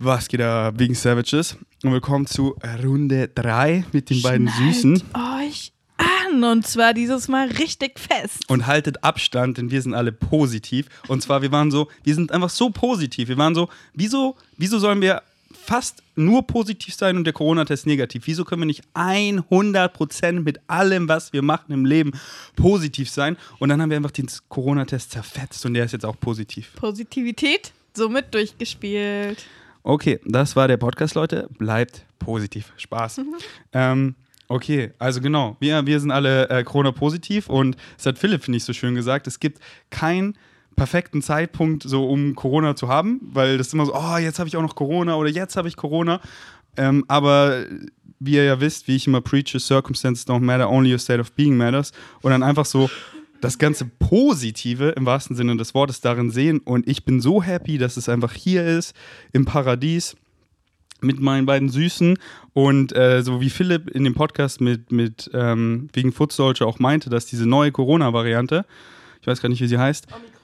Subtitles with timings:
[0.00, 1.56] Was geht da, wegen Savages?
[1.82, 2.54] Und willkommen zu
[2.84, 5.02] Runde 3 mit den beiden Süßen.
[5.40, 8.48] euch an und zwar dieses Mal richtig fest.
[8.48, 10.86] Und haltet Abstand, denn wir sind alle positiv.
[11.08, 13.26] Und zwar, wir waren so, wir sind einfach so positiv.
[13.28, 15.20] Wir waren so, wieso, wieso sollen wir
[15.52, 18.28] fast nur positiv sein und der Corona-Test negativ?
[18.28, 22.12] Wieso können wir nicht 100% mit allem, was wir machen im Leben,
[22.54, 23.36] positiv sein?
[23.58, 26.74] Und dann haben wir einfach den Corona-Test zerfetzt und der ist jetzt auch positiv.
[26.76, 29.44] Positivität somit durchgespielt.
[29.88, 31.48] Okay, das war der Podcast, Leute.
[31.56, 32.74] Bleibt positiv.
[32.76, 33.22] Spaß.
[33.72, 34.16] ähm,
[34.46, 35.56] okay, also genau.
[35.60, 39.26] Wir, wir sind alle äh, Corona-positiv und es hat Philipp, finde ich, so schön gesagt.
[39.26, 40.36] Es gibt keinen
[40.76, 44.46] perfekten Zeitpunkt, so um Corona zu haben, weil das ist immer so, oh, jetzt habe
[44.46, 46.20] ich auch noch Corona oder jetzt habe ich Corona.
[46.76, 47.64] Ähm, aber
[48.20, 51.32] wie ihr ja wisst, wie ich immer preache, circumstances don't matter, only your state of
[51.32, 51.92] being matters.
[52.20, 52.90] Und dann einfach so
[53.40, 56.60] das ganze Positive im wahrsten Sinne des Wortes darin sehen.
[56.60, 58.94] Und ich bin so happy, dass es einfach hier ist,
[59.32, 60.16] im Paradies,
[61.00, 62.18] mit meinen beiden Süßen.
[62.52, 67.10] Und äh, so wie Philipp in dem Podcast mit, mit ähm, wegen Soldier auch meinte,
[67.10, 68.64] dass diese neue Corona-Variante,
[69.20, 70.37] ich weiß gar nicht, wie sie heißt, Omikron,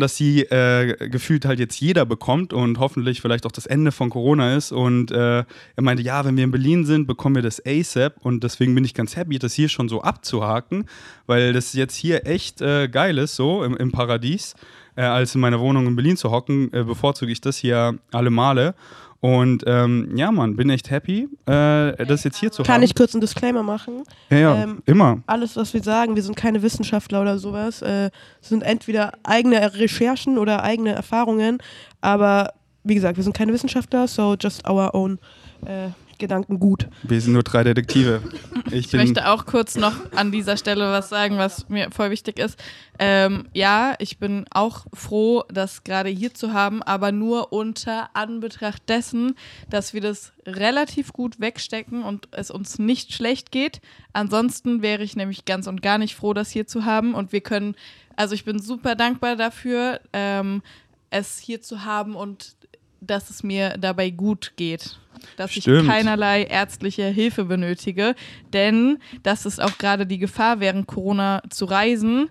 [0.00, 4.10] dass sie äh, gefühlt halt jetzt jeder bekommt und hoffentlich vielleicht auch das Ende von
[4.10, 4.72] Corona ist.
[4.72, 8.16] Und äh, er meinte, ja, wenn wir in Berlin sind, bekommen wir das ASAP.
[8.20, 10.86] Und deswegen bin ich ganz happy, das hier schon so abzuhaken,
[11.26, 14.54] weil das jetzt hier echt äh, geil ist, so im, im Paradies.
[14.96, 18.30] Äh, als in meiner Wohnung in Berlin zu hocken, äh, bevorzuge ich das hier alle
[18.30, 18.74] Male.
[19.20, 22.82] Und ähm, ja, Mann, bin echt happy, äh, das jetzt hier zu Kann haben.
[22.84, 24.04] ich kurz einen Disclaimer machen?
[24.30, 25.22] Ja, ja, Ähm, immer.
[25.26, 30.38] Alles, was wir sagen, wir sind keine Wissenschaftler oder sowas, äh, sind entweder eigene Recherchen
[30.38, 31.58] oder eigene Erfahrungen,
[32.00, 32.52] aber
[32.84, 35.18] wie gesagt, wir sind keine Wissenschaftler, so just our own
[35.66, 36.88] äh, Gedanken gut.
[37.02, 38.22] Wir sind nur drei Detektive.
[38.70, 42.38] Ich Ich möchte auch kurz noch an dieser Stelle was sagen, was mir voll wichtig
[42.38, 42.58] ist.
[42.98, 48.88] Ähm, ja, ich bin auch froh, das gerade hier zu haben, aber nur unter Anbetracht
[48.88, 49.36] dessen,
[49.70, 53.80] dass wir das relativ gut wegstecken und es uns nicht schlecht geht.
[54.12, 57.14] Ansonsten wäre ich nämlich ganz und gar nicht froh, das hier zu haben.
[57.14, 57.74] Und wir können,
[58.16, 60.62] also ich bin super dankbar dafür, ähm,
[61.10, 62.56] es hier zu haben und
[63.00, 64.98] dass es mir dabei gut geht.
[65.36, 65.82] Dass Stimmt.
[65.82, 68.14] ich keinerlei ärztliche Hilfe benötige.
[68.52, 72.30] Denn das ist auch gerade die Gefahr, während Corona zu reisen.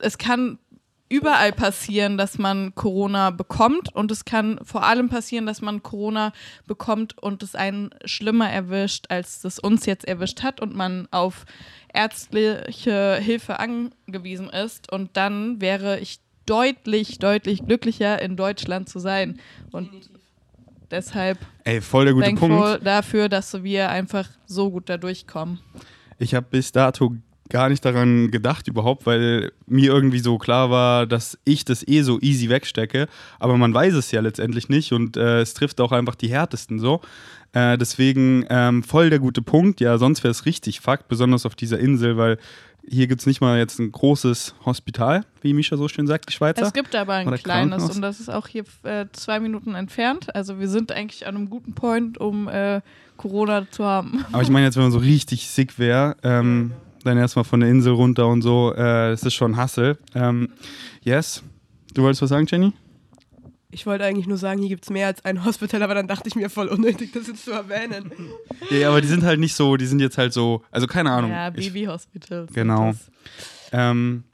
[0.00, 0.58] Es kann
[1.08, 6.32] überall passieren, dass man Corona bekommt und es kann vor allem passieren, dass man Corona
[6.66, 11.44] bekommt und es einen schlimmer erwischt, als es uns jetzt erwischt hat und man auf
[11.92, 19.38] ärztliche Hilfe angewiesen ist und dann wäre ich deutlich, deutlich glücklicher in Deutschland zu sein
[19.72, 19.90] und
[20.90, 22.86] deshalb ey, voll der gute Punkt.
[22.86, 25.60] dafür, dass wir einfach so gut da durchkommen.
[26.18, 27.14] Ich habe bis dato
[27.48, 32.02] gar nicht daran gedacht überhaupt, weil mir irgendwie so klar war, dass ich das eh
[32.02, 33.08] so easy wegstecke.
[33.38, 36.78] Aber man weiß es ja letztendlich nicht und äh, es trifft auch einfach die härtesten
[36.78, 37.00] so.
[37.56, 39.80] Äh, deswegen ähm, voll der gute Punkt.
[39.80, 42.36] Ja, sonst wäre es richtig Fakt, besonders auf dieser Insel, weil
[42.86, 46.34] hier gibt es nicht mal jetzt ein großes Hospital, wie Misha so schön sagt, die
[46.34, 46.66] Schweizer.
[46.66, 50.34] Es gibt aber ein kleines und das ist auch hier äh, zwei Minuten entfernt.
[50.36, 52.82] Also wir sind eigentlich an einem guten Point, um äh,
[53.16, 54.22] Corona zu haben.
[54.32, 56.72] Aber ich meine jetzt, wenn man so richtig sick wäre, ähm,
[57.04, 59.96] dann erstmal von der Insel runter und so, äh, das ist schon Hassel.
[60.14, 60.50] Ähm,
[61.02, 61.42] yes.
[61.94, 62.74] Du wolltest was sagen, Jenny?
[63.76, 66.28] Ich wollte eigentlich nur sagen, hier gibt es mehr als ein Hospital, aber dann dachte
[66.28, 68.10] ich mir voll unnötig, das jetzt zu erwähnen.
[68.70, 71.10] Ja, ja, aber die sind halt nicht so, die sind jetzt halt so, also keine
[71.10, 71.30] Ahnung.
[71.30, 72.52] Ja, Babyhospitals.
[72.54, 72.94] Genau.
[73.70, 74.24] Ähm,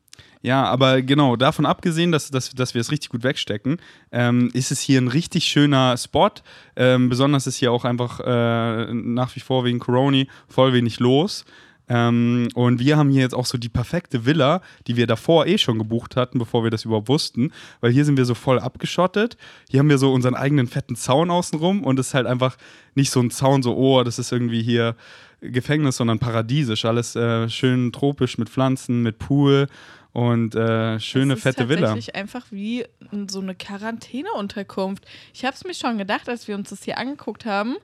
[0.42, 3.78] ja, aber genau, davon abgesehen, dass, dass, dass wir es richtig gut wegstecken,
[4.12, 6.30] ähm, ist es hier ein richtig schöner Spot.
[6.76, 11.44] Ähm, besonders ist hier auch einfach äh, nach wie vor wegen Corona voll wenig los.
[11.92, 15.58] Ähm, und wir haben hier jetzt auch so die perfekte Villa, die wir davor eh
[15.58, 17.53] schon gebucht hatten, bevor wir das überhaupt wussten.
[17.82, 19.36] Weil hier sind wir so voll abgeschottet.
[19.69, 22.56] Hier haben wir so unseren eigenen fetten Zaun außenrum und es ist halt einfach
[22.94, 24.97] nicht so ein Zaun, so, oh, das ist irgendwie hier
[25.42, 26.86] Gefängnis, sondern paradiesisch.
[26.86, 29.66] Alles äh, schön tropisch mit Pflanzen, mit Pool
[30.12, 31.88] und äh, schöne ist fette Villa.
[31.88, 32.86] tatsächlich einfach wie
[33.28, 35.04] so eine Quarantäneunterkunft.
[35.34, 37.77] Ich habe es mir schon gedacht, als wir uns das hier angeguckt haben.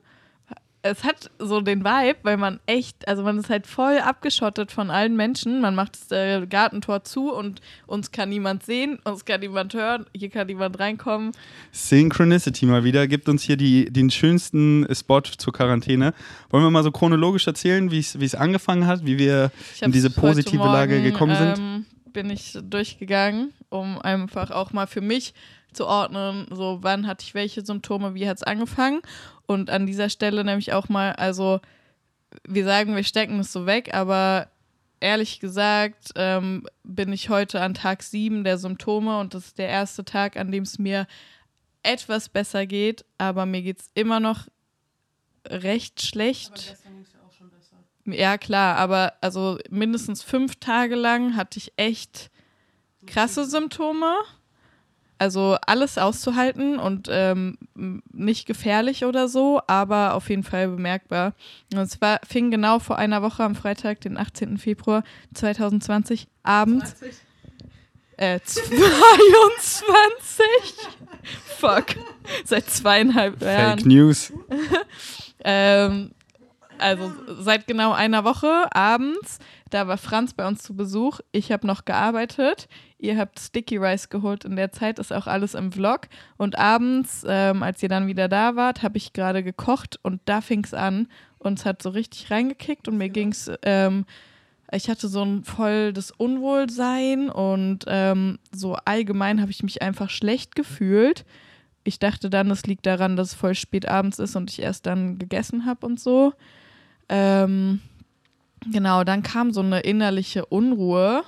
[0.81, 4.89] Es hat so den Vibe, weil man echt, also man ist halt voll abgeschottet von
[4.89, 5.59] allen Menschen.
[5.59, 10.05] Man macht das äh, Gartentor zu und uns kann niemand sehen, uns kann niemand hören,
[10.15, 11.33] hier kann niemand reinkommen.
[11.71, 16.13] Synchronicity mal wieder gibt uns hier die, den schönsten Spot zur Quarantäne.
[16.49, 20.63] Wollen wir mal so chronologisch erzählen, wie es angefangen hat, wie wir in diese positive
[20.63, 21.57] Lage Morgen, gekommen sind?
[21.57, 25.33] Ähm, bin ich durchgegangen, um einfach auch mal für mich
[25.73, 29.01] zu ordnen, so wann hatte ich welche Symptome, wie hat es angefangen.
[29.45, 31.59] Und an dieser Stelle nämlich auch mal, also
[32.47, 34.49] wir sagen, wir stecken es so weg, aber
[34.99, 39.69] ehrlich gesagt ähm, bin ich heute an Tag sieben der Symptome und das ist der
[39.69, 41.07] erste Tag, an dem es mir
[41.83, 44.47] etwas besser geht, aber mir geht es immer noch
[45.47, 46.77] recht schlecht.
[48.05, 52.29] Ja, klar, aber also mindestens fünf Tage lang hatte ich echt
[53.05, 54.15] krasse Symptome.
[55.19, 57.57] Also alles auszuhalten und ähm,
[58.11, 61.33] nicht gefährlich oder so, aber auf jeden Fall bemerkbar.
[61.73, 64.57] Und es war, fing genau vor einer Woche am Freitag, den 18.
[64.57, 66.95] Februar 2020, abends.
[68.15, 68.73] Äh, 22?
[71.57, 71.87] Fuck.
[72.45, 73.79] Seit zweieinhalb Jahren.
[73.79, 74.31] Fake News.
[75.41, 76.11] Ähm,
[76.79, 79.39] also seit genau einer Woche abends,
[79.69, 81.19] da war Franz bei uns zu Besuch.
[81.31, 82.67] Ich habe noch gearbeitet.
[82.99, 86.01] Ihr habt Sticky Rice geholt in der Zeit, ist auch alles im Vlog.
[86.37, 90.41] Und abends, ähm, als ihr dann wieder da wart, habe ich gerade gekocht und da
[90.41, 91.07] fing es an.
[91.37, 94.05] Und es hat so richtig reingekickt und mir ging es, ähm,
[94.71, 100.09] ich hatte so ein voll das Unwohlsein und ähm, so allgemein habe ich mich einfach
[100.09, 101.25] schlecht gefühlt
[101.83, 104.85] ich dachte dann, es liegt daran, dass es voll spät abends ist und ich erst
[104.85, 106.33] dann gegessen habe und so.
[107.09, 107.79] Ähm,
[108.71, 111.23] genau, dann kam so eine innerliche Unruhe.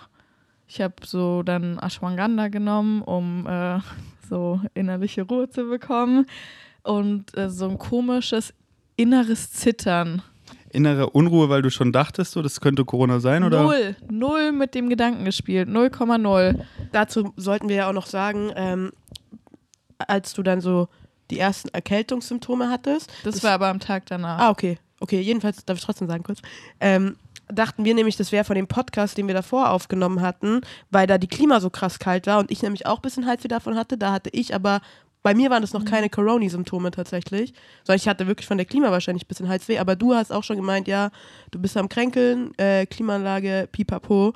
[0.74, 3.80] Ich habe so dann Ashwagandha genommen, um äh,
[4.30, 6.28] so innerliche Ruhe zu bekommen.
[6.84, 8.54] Und äh, so ein komisches
[8.96, 10.22] inneres Zittern.
[10.70, 13.64] Innere Unruhe, weil du schon dachtest, so, das könnte Corona sein, oder?
[13.64, 13.98] Null.
[14.10, 15.68] Null mit dem Gedanken gespielt.
[15.68, 16.64] 0,0.
[16.94, 18.94] Dazu sollten wir ja auch noch sagen, ähm,
[19.98, 20.88] als du dann so
[21.32, 23.12] die ersten Erkältungssymptome hattest.
[23.26, 24.40] Das, war aber am Tag danach.
[24.40, 24.78] Ah, okay.
[25.02, 26.42] Okay, jedenfalls darf ich trotzdem sagen kurz.
[26.80, 27.18] Ähm,
[27.52, 31.18] dachten wir nämlich, das wäre von dem Podcast, den wir davor aufgenommen hatten, weil da
[31.18, 33.98] die Klima so krass kalt war und ich nämlich auch ein bisschen Halsweh davon hatte.
[33.98, 34.82] Da hatte ich aber,
[35.24, 37.54] bei mir waren das noch keine Corona-Symptome tatsächlich,
[37.84, 39.80] sondern ich hatte wirklich von der Klima wahrscheinlich ein bisschen Halsweh.
[39.80, 41.12] Aber du hast auch schon gemeint, ja,
[41.52, 44.34] du bist am Kränkeln, äh, Klimaanlage, pipapo.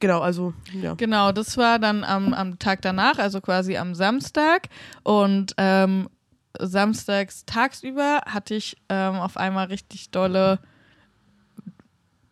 [0.00, 0.94] Genau, also, ja.
[0.94, 4.68] Genau, das war dann am, am Tag danach, also quasi am Samstag.
[5.04, 6.08] Und ähm,
[6.58, 10.58] samstags tagsüber hatte ich ähm, auf einmal richtig dolle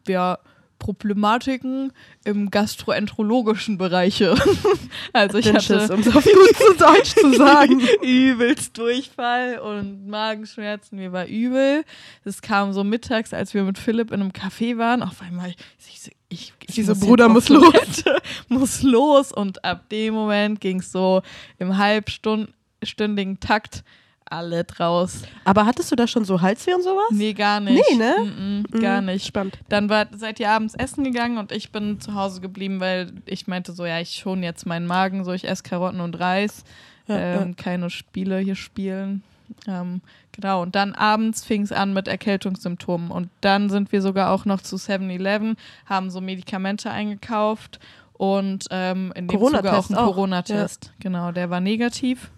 [0.07, 0.39] ja,
[0.81, 1.93] Problematiken
[2.25, 4.35] im gastroenterologischen Bereiche.
[5.13, 7.81] also ich Dünnschiss, hatte um es auf gut zu Deutsch zu sagen.
[8.03, 11.85] übelst Durchfall und Magenschmerzen, mir war übel.
[12.25, 15.55] Es kam so mittags, als wir mit Philipp in einem Café waren, auf einmal,
[15.87, 17.73] ich, so, ich, ich so, muss Bruder, muss los.
[18.49, 19.33] Muss los.
[19.33, 21.23] Und ab dem Moment ging es so
[21.59, 23.85] im halbstündigen Takt
[24.31, 25.23] alle draus.
[25.45, 27.11] Aber hattest du da schon so Halsweh und sowas?
[27.11, 27.83] Nee, gar nicht.
[27.91, 28.15] Nee, ne?
[28.25, 29.27] Mm -mm, gar Mhm, nicht.
[29.27, 29.59] Spannend.
[29.69, 33.47] Dann war, seid ihr abends essen gegangen und ich bin zu Hause geblieben, weil ich
[33.47, 36.65] meinte so, ja, ich schon jetzt meinen Magen, so ich esse Karotten und Reis,
[37.09, 39.23] Ja, ähm, keine Spiele hier spielen.
[39.67, 40.01] Ähm,
[40.31, 44.45] genau, und dann abends fing es an mit Erkältungssymptomen und dann sind wir sogar auch
[44.45, 45.57] noch zu 7-Eleven,
[45.87, 47.81] haben so Medikamente eingekauft
[48.13, 50.93] und ähm, in dem Zuge auch einen Corona-Test.
[51.01, 52.31] Genau, der war negativ.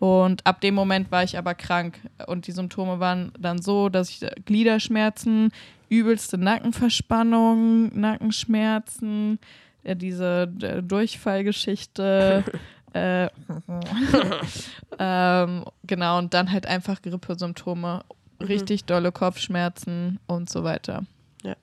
[0.00, 2.00] Und ab dem Moment war ich aber krank.
[2.26, 5.52] Und die Symptome waren dann so, dass ich äh, Gliederschmerzen,
[5.90, 9.38] übelste Nackenverspannung, Nackenschmerzen,
[9.84, 12.44] äh, diese äh, Durchfallgeschichte.
[12.94, 13.26] äh,
[14.98, 18.02] ähm, genau, und dann halt einfach Grippesymptome,
[18.40, 21.04] richtig dolle Kopfschmerzen und so weiter.
[21.42, 21.56] Ja.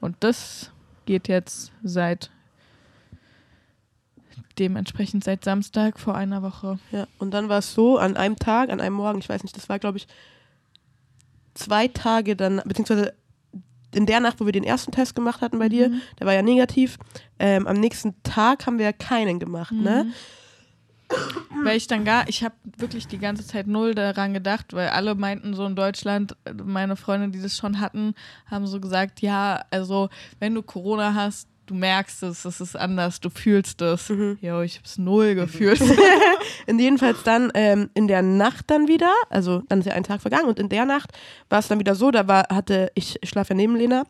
[0.00, 0.72] Und das
[1.06, 2.30] geht jetzt seit
[4.58, 6.78] dementsprechend seit Samstag vor einer Woche.
[6.92, 9.56] Ja, und dann war es so, an einem Tag, an einem Morgen, ich weiß nicht,
[9.56, 10.06] das war, glaube ich,
[11.54, 13.14] zwei Tage dann, beziehungsweise
[13.94, 16.00] in der Nacht, wo wir den ersten Test gemacht hatten bei dir, Mhm.
[16.20, 16.98] der war ja negativ.
[17.38, 20.04] Ähm, am nächsten Tag haben wir ja keinen gemacht, ne?
[20.04, 21.64] Mhm.
[21.64, 25.14] Weil ich dann gar, ich habe wirklich die ganze Zeit null daran gedacht, weil alle
[25.14, 28.14] meinten so in Deutschland, meine Freunde, die das schon hatten,
[28.46, 33.20] haben so gesagt, ja, also wenn du Corona hast, du merkst es, es ist anders,
[33.20, 34.08] du fühlst es.
[34.08, 34.38] Mhm.
[34.40, 35.80] Jo, ich hab's null gefühlt.
[36.66, 40.20] Und jedenfalls dann ähm, in der Nacht dann wieder, also dann ist ja ein Tag
[40.20, 41.12] vergangen und in der Nacht
[41.48, 44.04] war es dann wieder so, da war, hatte, ich, ich schlafe ja neben Lena,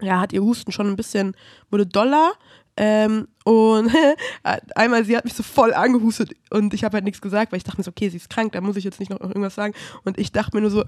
[0.00, 1.34] ja, hat ihr Husten schon ein bisschen,
[1.70, 2.32] wurde doller.
[2.80, 3.90] Ähm, und
[4.76, 7.64] einmal, sie hat mich so voll angehustet und ich habe halt nichts gesagt, weil ich
[7.64, 9.74] dachte mir so, okay, sie ist krank, da muss ich jetzt nicht noch irgendwas sagen.
[10.04, 10.84] Und ich dachte mir nur so,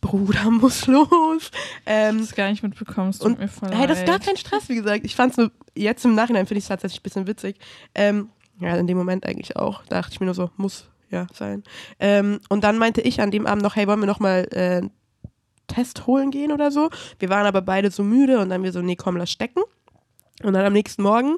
[0.00, 1.50] Bruder, muss los.
[1.84, 4.76] Ähm, das gar nicht mitbekommen, Und- mir voll Hey, das ist gar kein Stress, wie
[4.76, 5.04] gesagt.
[5.04, 7.56] Ich fand es nur, jetzt im Nachhinein finde ich es tatsächlich ein bisschen witzig.
[7.96, 8.28] Ähm,
[8.60, 9.82] ja, in dem Moment eigentlich auch.
[9.88, 11.64] Da dachte ich mir nur so, muss ja sein.
[11.98, 14.76] Ähm, und dann meinte ich an dem Abend noch, hey, wollen wir noch mal äh,
[14.76, 14.90] einen
[15.66, 16.88] Test holen gehen oder so?
[17.18, 19.60] Wir waren aber beide so müde und dann wir so, nee, komm, lass stecken.
[20.44, 21.36] Und dann am nächsten Morgen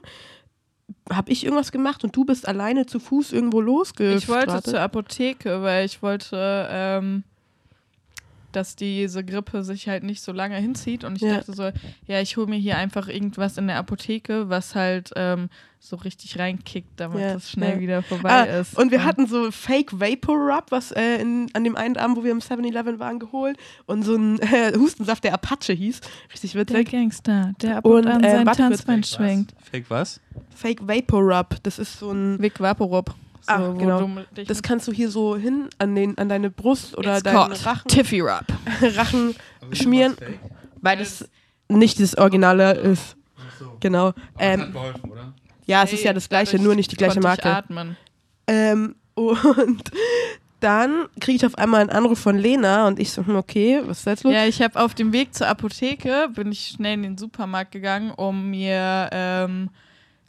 [1.10, 4.18] habe ich irgendwas gemacht und du bist alleine zu Fuß irgendwo losgefahren.
[4.18, 7.24] Ich wollte zur Apotheke, weil ich wollte ähm,
[8.56, 11.04] dass diese Grippe sich halt nicht so lange hinzieht.
[11.04, 11.36] Und ich Ja.
[11.38, 11.70] dachte so,
[12.06, 15.48] ja, ich hole mir hier einfach irgendwas in der Apotheke, was halt ähm,
[15.80, 17.80] so richtig reinkickt, damit Ja, es schnell ja.
[17.80, 18.78] wieder vorbei Ah, ist.
[18.78, 19.04] und wir Ja.
[19.04, 22.40] hatten so Fake Vapor Rub, was äh, in, an dem einen Abend, wo wir im
[22.40, 23.58] 7-Eleven waren, geholt.
[23.86, 26.00] Und so ein äh, Hustensaft, der Apache hieß.
[26.32, 26.90] Richtig der witzig.
[26.90, 29.10] Gangster, der ab Und, und, an äh, sein Tanzbein Was?
[29.10, 29.54] schwenkt.
[29.62, 30.20] Fake was?
[30.54, 31.56] Fake Vapor Rub.
[31.64, 32.40] Das ist so ein.
[32.40, 33.14] Vic Vaporub.
[33.46, 33.98] So, Ah, genau.
[34.00, 37.14] du mit- dich Das kannst du hier so hin an, den, an deine Brust oder
[37.14, 38.44] It's deinen Rachen, Tiffy Rub.
[38.96, 39.34] Rachen
[39.72, 40.16] schmieren,
[40.80, 41.28] weil das
[41.68, 43.16] nicht das Originale ist.
[43.80, 44.12] Genau.
[44.38, 45.32] Ähm, geholfen, oder?
[45.66, 47.44] ja, es ist ja das gleiche, nur nicht die gleiche Marke.
[47.50, 47.96] atmen.
[48.46, 49.90] Ähm, und
[50.60, 53.98] dann kriege ich auf einmal einen Anruf von Lena und ich so, hm, okay, was
[54.00, 54.32] ist jetzt los?
[54.32, 58.10] Ja, ich habe auf dem Weg zur Apotheke, bin ich schnell in den Supermarkt gegangen,
[58.12, 59.68] um mir ähm,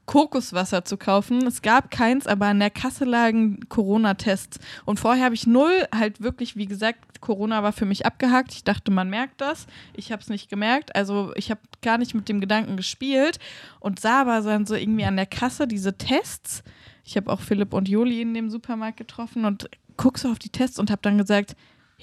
[0.05, 1.45] Kokoswasser zu kaufen.
[1.47, 4.59] Es gab keins, aber an der Kasse lagen Corona-Tests.
[4.85, 8.53] Und vorher habe ich null, halt wirklich, wie gesagt, Corona war für mich abgehakt.
[8.53, 9.65] Ich dachte, man merkt das.
[9.93, 10.95] Ich habe es nicht gemerkt.
[10.95, 13.39] Also ich habe gar nicht mit dem Gedanken gespielt
[13.79, 16.63] und sah aber dann so irgendwie an der Kasse diese Tests.
[17.03, 20.49] Ich habe auch Philipp und Joli in dem Supermarkt getroffen und guck so auf die
[20.49, 21.55] Tests und habe dann gesagt,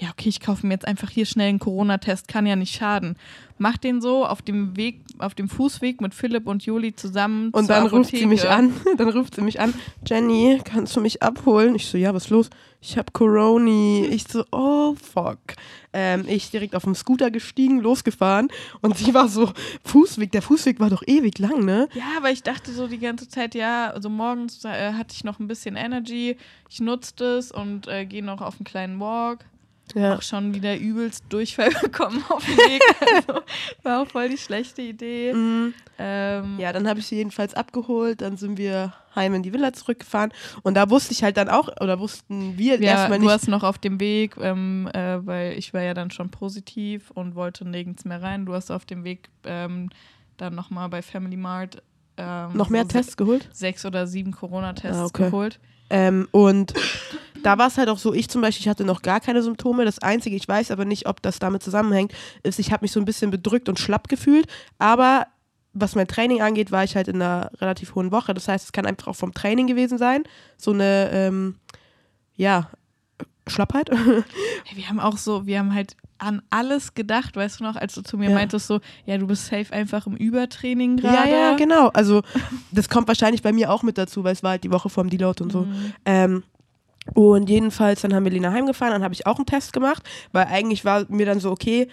[0.03, 3.15] ja, okay, ich kaufe mir jetzt einfach hier schnell einen Corona-Test, kann ja nicht schaden.
[3.57, 7.51] Mach den so auf dem Weg, auf dem Fußweg mit Philipp und Juli zusammen.
[7.51, 8.27] Und dann ruft sie Apotheke.
[8.27, 8.73] mich an.
[8.97, 9.73] Dann ruft sie mich an.
[10.05, 11.75] Jenny, kannst du mich abholen?
[11.75, 12.49] Ich so, ja, was ist los?
[12.81, 14.05] Ich hab Coroni.
[14.11, 15.39] Ich so, oh fuck.
[15.93, 18.49] Ähm, ich direkt auf dem Scooter gestiegen, losgefahren
[18.81, 19.51] und sie war so,
[19.85, 21.87] Fußweg, der Fußweg war doch ewig lang, ne?
[21.93, 25.39] Ja, aber ich dachte so die ganze Zeit, ja, also morgens äh, hatte ich noch
[25.39, 26.35] ein bisschen Energy,
[26.67, 29.45] ich nutze es und äh, gehe noch auf einen kleinen Walk.
[29.95, 30.15] Ja.
[30.15, 32.81] Auch schon wieder übelst Durchfall bekommen auf dem Weg.
[33.27, 33.41] Also,
[33.83, 35.33] war auch voll die schlechte Idee.
[35.33, 35.73] Mhm.
[35.99, 39.71] Ähm, Ja, dann habe ich sie jedenfalls abgeholt, dann sind wir heim in die Villa
[39.73, 40.31] zurückgefahren
[40.63, 43.47] und da wusste ich halt dann auch, oder wussten wir Ja, erstmal du nicht, hast
[43.49, 47.63] noch auf dem Weg, ähm, äh, weil ich war ja dann schon positiv und wollte
[47.67, 48.45] nirgends mehr rein.
[48.47, 49.89] Du hast auf dem Weg ähm,
[50.37, 51.83] dann nochmal bei Family Mart
[52.17, 53.43] ähm, noch mehr so Tests geholt.
[53.43, 55.25] se- Sechs oder sieben Corona-Tests Ah, okay.
[55.25, 55.59] geholt.
[55.93, 56.73] Ähm, und
[57.43, 59.85] da war es halt auch so, ich zum Beispiel, ich hatte noch gar keine Symptome.
[59.85, 62.99] Das Einzige, ich weiß aber nicht, ob das damit zusammenhängt, ist, ich habe mich so
[62.99, 64.47] ein bisschen bedrückt und schlapp gefühlt.
[64.79, 65.27] Aber
[65.73, 68.33] was mein Training angeht, war ich halt in einer relativ hohen Woche.
[68.33, 70.23] Das heißt, es kann einfach auch vom Training gewesen sein.
[70.57, 71.55] So eine, ähm,
[72.35, 72.69] ja,
[73.47, 73.89] Schlappheit.
[74.65, 77.93] Hey, wir haben auch so, wir haben halt an alles gedacht, weißt du noch, als
[77.95, 78.35] du zu mir Ja.
[78.35, 81.31] meintest so, ja, du bist safe einfach im Übertraining ja, gerade.
[81.31, 81.89] ja, genau.
[81.89, 82.21] Also,
[82.71, 85.09] das kommt wahrscheinlich bei mir auch mit dazu, weil es war halt die Woche vorm
[85.09, 85.61] Deload und so.
[85.63, 85.93] Mhm.
[86.05, 86.43] Ähm,
[87.13, 90.45] und jedenfalls, dann haben wir Lena heimgefahren, dann habe ich auch einen Test gemacht, weil
[90.45, 91.89] eigentlich war mir dann so, okay,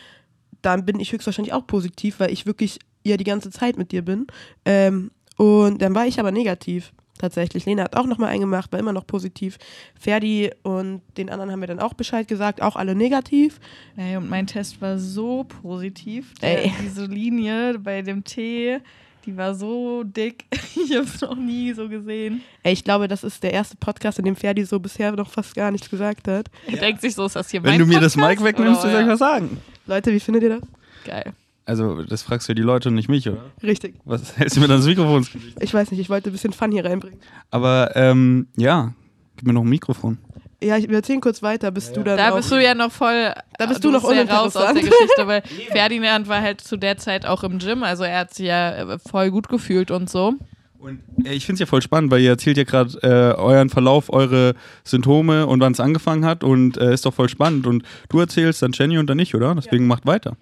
[0.63, 4.03] dann bin ich höchstwahrscheinlich auch positiv, weil ich wirklich ja die ganze Zeit mit dir
[4.05, 4.29] bin.
[4.65, 7.67] Ähm, und dann war ich aber negativ, tatsächlich.
[7.67, 9.59] Lena hat auch nochmal einen gemacht, war immer noch positiv.
[9.99, 13.61] Ferdi und den anderen haben wir dann auch Bescheid gesagt, auch alle negativ.
[13.97, 16.35] Ey, und mein Test war so positiv.
[16.43, 16.73] Der, Ey.
[16.83, 18.79] Diese Linie bei dem Tee,
[19.27, 20.45] die war so dick.
[20.83, 22.43] Ich habe es noch nie so gesehen.
[22.63, 25.55] Ey, ich glaube, das ist der erste Podcast, in dem Ferdi so bisher noch fast
[25.55, 26.49] gar nichts gesagt hat.
[26.67, 28.41] Er denkt sich so, ist das hier Wenn mein du mir das Podcast?
[28.41, 29.59] Mic wegnimmst, Oder soll ich was sagen.
[29.87, 30.63] Leute, wie findet ihr das?
[31.05, 31.33] Geil.
[31.71, 33.45] Also, das fragst du die Leute und nicht mich, oder?
[33.63, 33.95] Richtig.
[34.05, 35.57] Was hältst du mir dann das Mikrofon ins Gesicht?
[35.61, 37.21] Ich weiß nicht, ich wollte ein bisschen Fun hier reinbringen.
[37.53, 38.93] Aber, ähm, ja,
[39.37, 40.19] gib mir noch ein Mikrofon.
[40.61, 42.91] Ja, ich, wir erzählen kurz weiter, bis du dann Da auch bist du ja noch
[42.91, 43.33] voll.
[43.57, 45.01] Da bist du noch ja raus aus der uninteressant.
[45.01, 48.47] Geschichte, weil Ferdinand war halt zu der Zeit auch im Gym, also er hat sich
[48.47, 50.35] ja äh, voll gut gefühlt und so.
[50.81, 53.71] Und äh, ich finde es ja voll spannend, weil ihr erzählt ja gerade äh, euren
[53.71, 57.69] Verlauf, eure Symptome und wann es angefangen hat und äh, ist doch voll spannend.
[57.69, 59.55] Und du erzählst dann Jenny und dann ich, oder?
[59.55, 60.37] Deswegen macht weiter.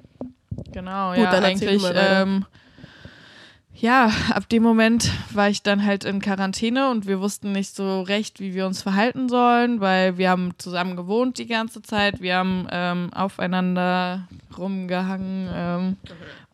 [0.72, 1.82] Genau, Gut, ja, dann eigentlich.
[1.94, 2.44] Ähm,
[3.74, 8.02] ja, ab dem Moment war ich dann halt in Quarantäne und wir wussten nicht so
[8.02, 12.36] recht, wie wir uns verhalten sollen, weil wir haben zusammen gewohnt die ganze Zeit, wir
[12.36, 15.96] haben ähm, aufeinander rumgehangen, ähm,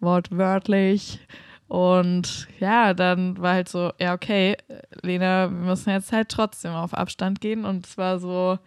[0.01, 1.19] wortwörtlich.
[1.67, 4.57] Und ja, dann war halt so, ja, okay,
[5.01, 7.65] Lena, wir müssen jetzt halt trotzdem auf Abstand gehen.
[7.65, 8.59] Und es war so,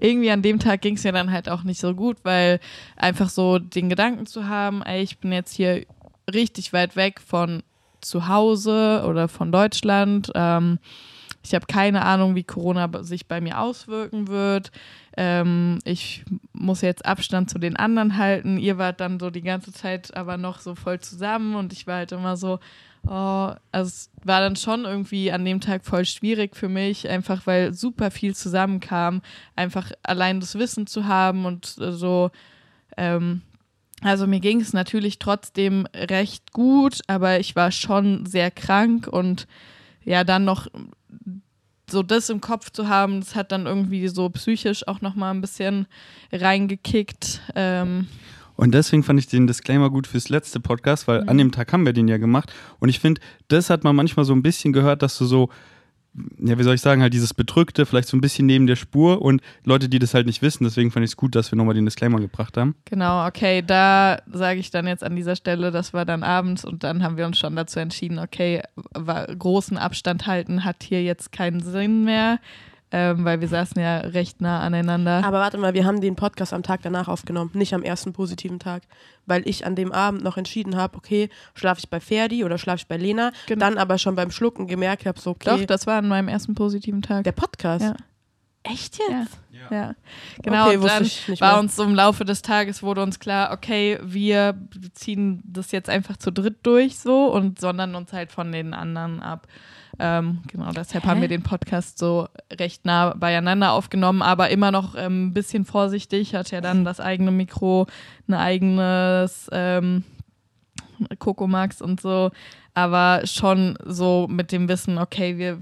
[0.00, 2.60] irgendwie an dem Tag ging es mir dann halt auch nicht so gut, weil
[2.96, 5.84] einfach so den Gedanken zu haben, ey, ich bin jetzt hier
[6.32, 7.62] richtig weit weg von
[8.00, 10.30] zu Hause oder von Deutschland.
[10.34, 10.78] Ähm,
[11.42, 14.72] ich habe keine Ahnung, wie Corona sich bei mir auswirken wird.
[15.16, 18.58] Ähm, ich muss jetzt Abstand zu den anderen halten.
[18.58, 21.96] Ihr wart dann so die ganze Zeit aber noch so voll zusammen und ich war
[21.96, 22.60] halt immer so,
[23.06, 27.46] oh, also es war dann schon irgendwie an dem Tag voll schwierig für mich, einfach
[27.46, 29.22] weil super viel zusammenkam.
[29.56, 32.30] Einfach allein das Wissen zu haben und äh, so,
[32.96, 33.42] ähm,
[34.02, 39.46] also mir ging es natürlich trotzdem recht gut, aber ich war schon sehr krank und
[40.04, 40.68] ja, dann noch
[41.90, 45.40] so das im Kopf zu haben, das hat dann irgendwie so psychisch auch nochmal ein
[45.40, 45.86] bisschen
[46.32, 47.40] reingekickt.
[47.54, 48.08] Ähm,
[48.56, 51.28] Und deswegen fand ich den Disclaimer gut fürs letzte Podcast, weil Mhm.
[51.28, 52.52] an dem Tag haben wir den ja gemacht.
[52.78, 55.48] Und ich finde, das hat man manchmal so ein bisschen gehört, dass du so,
[56.38, 59.20] ja, wie soll ich sagen, halt dieses Bedrückte, vielleicht so ein bisschen neben der Spur
[59.20, 60.62] und Leute, die das halt nicht wissen.
[60.62, 62.76] Deswegen fand ich es gut, dass wir nochmal den Disclaimer gebracht haben.
[62.84, 66.84] Genau, okay, da sage ich dann jetzt an dieser Stelle, das war dann abends und
[66.84, 68.62] dann haben wir uns schon dazu entschieden, okay,
[69.38, 72.38] großen Abstand halten hat hier jetzt keinen Sinn mehr,
[72.96, 75.24] ähm, weil wir saßen ja recht nah aneinander.
[75.24, 78.60] Aber warte mal, wir haben den Podcast am Tag danach aufgenommen, nicht am ersten positiven
[78.60, 78.84] Tag.
[79.26, 82.82] Weil ich an dem Abend noch entschieden habe, okay, schlafe ich bei Ferdi oder schlafe
[82.82, 83.32] ich bei Lena.
[83.46, 83.58] Genau.
[83.66, 86.54] Dann aber schon beim Schlucken gemerkt habe, so, okay, Doch, das war an meinem ersten
[86.54, 87.24] positiven Tag.
[87.24, 87.84] der Podcast.
[87.84, 87.96] Ja.
[88.62, 89.24] Echt Ja.
[89.54, 89.70] Jetzt?
[89.70, 89.94] Ja,
[90.42, 90.66] genau.
[90.66, 94.54] Okay, und dann war uns so im Laufe des Tages wurde uns klar, okay, wir
[94.92, 99.20] ziehen das jetzt einfach zu dritt durch so und sondern uns halt von den anderen
[99.20, 99.46] ab.
[99.98, 101.08] Ähm, genau, deshalb Hä?
[101.08, 105.64] haben wir den Podcast so recht nah beieinander aufgenommen, aber immer noch ähm, ein bisschen
[105.64, 106.34] vorsichtig.
[106.34, 107.86] Hat ja dann das eigene Mikro,
[108.28, 110.04] ein eigenes ähm,
[111.18, 112.30] Kokomax und so.
[112.76, 115.58] Aber schon so mit dem Wissen, okay, wir,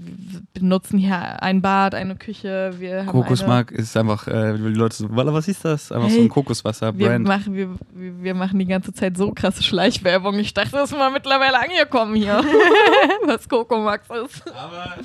[0.55, 4.95] benutzen hier ein Bad, eine Küche, wir haben eine, Kokosmark ist einfach, äh, die Leute
[4.95, 5.91] so, was ist das?
[5.91, 9.61] Einfach so Hey, ein Kokoswasser, wir machen, wir, wir machen die ganze Zeit so krasse
[9.61, 10.39] Schleichwerbung.
[10.39, 12.43] Ich dachte, das ist mal mittlerweile angekommen hier,
[13.25, 14.51] was Kokomax ist.
[14.51, 14.95] Aber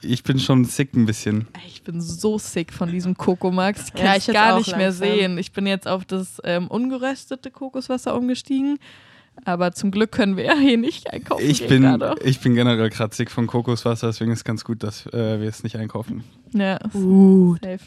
[0.00, 1.46] ich bin schon sick ein bisschen.
[1.68, 3.86] Ich bin so sick von diesem Kokomax.
[3.86, 5.06] Ich kann Ja, es ich gar nicht mehr langsam.
[5.08, 5.38] sehen.
[5.38, 8.78] Ich bin jetzt auf das ähm, ungeröstete Kokoswasser umgestiegen.
[9.44, 11.44] Aber zum Glück können wir ja hier nicht einkaufen.
[11.44, 12.14] Ich gehen bin, gerade.
[12.22, 15.48] ich bin generell gerade sick von Kokoswasser, deswegen ist es ganz gut, dass äh, wir
[15.48, 16.22] es nicht einkaufen.
[16.52, 17.56] Ja, Uh.
[17.62, 17.80] safe.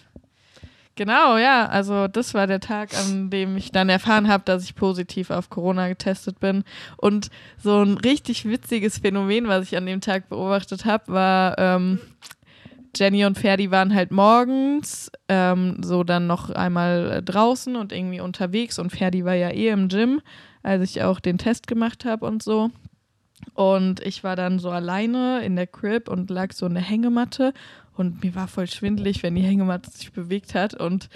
[0.96, 1.68] Genau, ja.
[1.68, 5.50] Also das war der Tag, an dem ich dann erfahren habe, dass ich positiv auf
[5.50, 6.64] Corona getestet bin.
[6.98, 7.30] Und
[7.62, 12.00] so ein richtig witziges Phänomen, was ich an dem Tag beobachtet habe, war, ähm,
[12.96, 18.22] Jenny und Ferdi waren halt morgens ähm, so dann noch einmal äh, draußen und irgendwie
[18.22, 20.22] unterwegs und Ferdi war ja eh im Gym,
[20.66, 22.72] als ich auch den Test gemacht habe und so.
[23.54, 27.54] Und ich war dann so alleine in der Crib und lag so in der Hängematte
[27.96, 30.74] und mir war voll schwindelig, wenn die Hängematte sich bewegt hat.
[30.74, 31.10] Und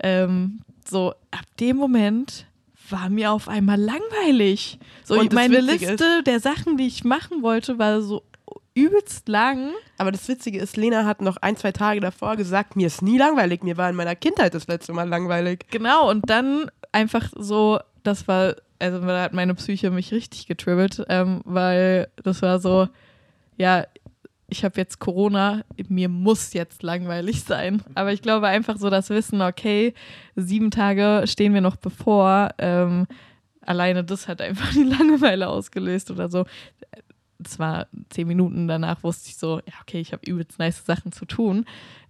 [0.00, 2.46] ähm, so ab dem Moment
[2.88, 4.78] war mir auf einmal langweilig.
[5.04, 8.22] So meine Witzige Liste der Sachen, die ich machen wollte, war so
[8.74, 9.72] übelst lang.
[9.98, 13.18] Aber das Witzige ist, Lena hat noch ein, zwei Tage davor gesagt, mir ist nie
[13.18, 13.64] langweilig.
[13.64, 15.66] Mir war in meiner Kindheit das letzte Mal langweilig.
[15.70, 21.04] Genau, und dann einfach so, das war, also da hat meine Psyche mich richtig getribbelt,
[21.08, 22.88] ähm, weil das war so,
[23.56, 23.86] ja,
[24.48, 27.82] ich habe jetzt Corona, mir muss jetzt langweilig sein.
[27.94, 29.94] Aber ich glaube einfach so das Wissen, okay,
[30.36, 33.06] sieben Tage stehen wir noch bevor, ähm,
[33.60, 36.44] alleine das hat einfach die Langeweile ausgelöst oder so.
[37.44, 41.12] Es war zehn Minuten danach, wusste ich so, ja, okay, ich habe übelst nice Sachen
[41.12, 41.66] zu tun.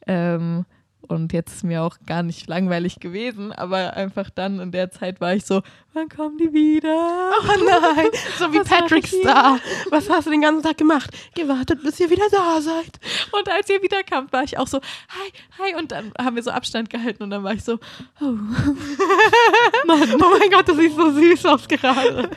[0.06, 0.66] Ähm,
[1.08, 5.20] und jetzt ist mir auch gar nicht langweilig gewesen, aber einfach dann in der Zeit
[5.20, 7.30] war ich so, wann kommen die wieder?
[7.40, 9.06] Oh nein, so wie Was Patrick?
[9.06, 9.58] Star.
[9.90, 11.10] Was hast du den ganzen Tag gemacht?
[11.34, 12.98] Gewartet, bis ihr wieder da seid.
[13.32, 15.74] Und als ihr wiederkamt, war ich auch so, hi, hi.
[15.76, 17.78] Und dann haben wir so Abstand gehalten und dann war ich so,
[18.20, 18.24] oh.
[19.86, 22.30] Mann, oh mein Gott, du siehst so süß aus gerade.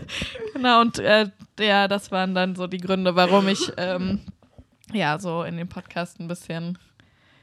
[0.53, 4.21] Genau, und äh, ja, das waren dann so die Gründe, warum ich ähm,
[4.93, 6.77] ja so in dem Podcast ein bisschen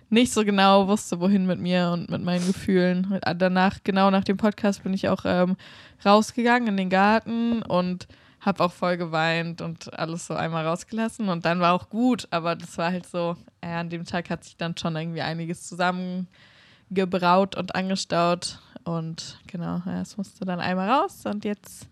[0.09, 3.19] nicht so genau wusste, wohin mit mir und mit meinen Gefühlen.
[3.37, 5.57] Danach, genau nach dem Podcast, bin ich auch ähm,
[6.05, 8.07] rausgegangen in den Garten und
[8.41, 11.29] habe auch voll geweint und alles so einmal rausgelassen.
[11.29, 14.45] Und dann war auch gut, aber das war halt so, ja, an dem Tag hat
[14.45, 18.61] sich dann schon irgendwie einiges zusammengebraut und angestaut.
[18.85, 21.89] Und genau, ja, es musste dann einmal raus und jetzt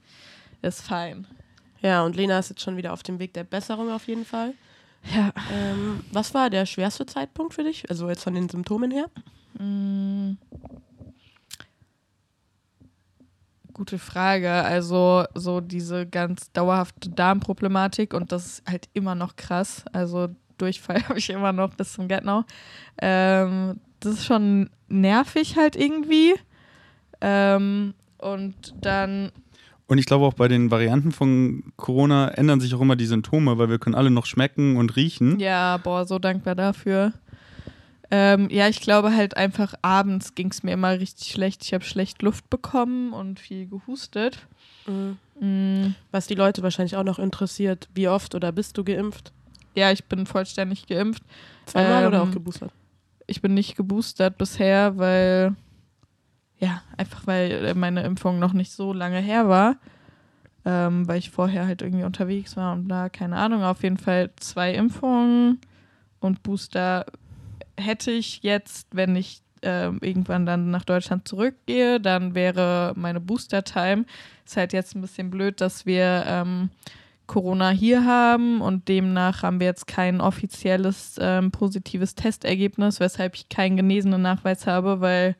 [0.62, 1.26] ist fein.
[1.80, 4.54] Ja, und Lena ist jetzt schon wieder auf dem Weg der Besserung auf jeden Fall.
[5.12, 5.32] Ja.
[5.52, 7.88] Ähm, was war der schwerste Zeitpunkt für dich?
[7.90, 9.10] Also jetzt von den Symptomen her?
[9.58, 10.36] Mm.
[13.72, 14.50] Gute Frage.
[14.50, 19.84] Also so diese ganz dauerhafte Darmproblematik und das ist halt immer noch krass.
[19.92, 22.44] Also Durchfall habe ich immer noch bis zum Get Now.
[23.00, 26.34] Ähm, das ist schon nervig halt irgendwie.
[27.20, 29.32] Ähm, und dann
[29.86, 33.58] Und ich glaube auch bei den Varianten von Corona ändern sich auch immer die Symptome,
[33.58, 35.38] weil wir können alle noch schmecken und riechen.
[35.38, 37.12] Ja, boah, so dankbar dafür.
[38.10, 41.62] Ähm, ja, ich glaube halt einfach abends ging es mir immer richtig schlecht.
[41.64, 44.46] Ich habe schlecht Luft bekommen und viel gehustet.
[45.40, 49.32] Mm, Was die Leute wahrscheinlich auch noch interessiert, wie oft oder bist du geimpft?
[49.76, 51.24] ja, ich bin vollständig geimpft.
[51.66, 52.70] Zweimal Ähm, oder auch geboostert?
[53.26, 55.56] Ich bin nicht geboostert bisher, weil,
[56.58, 59.76] ja, einfach weil meine Impfung noch nicht so lange her war.
[60.66, 63.62] Ähm, weil ich vorher halt irgendwie unterwegs war und bla, keine Ahnung.
[63.62, 65.60] Auf jeden Fall zwei Impfungen
[66.20, 67.04] und Booster
[67.78, 74.04] hätte ich jetzt, wenn ich ähm, irgendwann dann nach Deutschland zurückgehe, dann wäre meine Booster-Time.
[74.44, 76.70] Ist halt jetzt ein bisschen blöd, dass wir ähm,
[77.26, 83.48] Corona hier haben und demnach haben wir jetzt kein offizielles ähm, positives Testergebnis, weshalb ich
[83.48, 85.34] keinen genesenen Nachweis habe, weil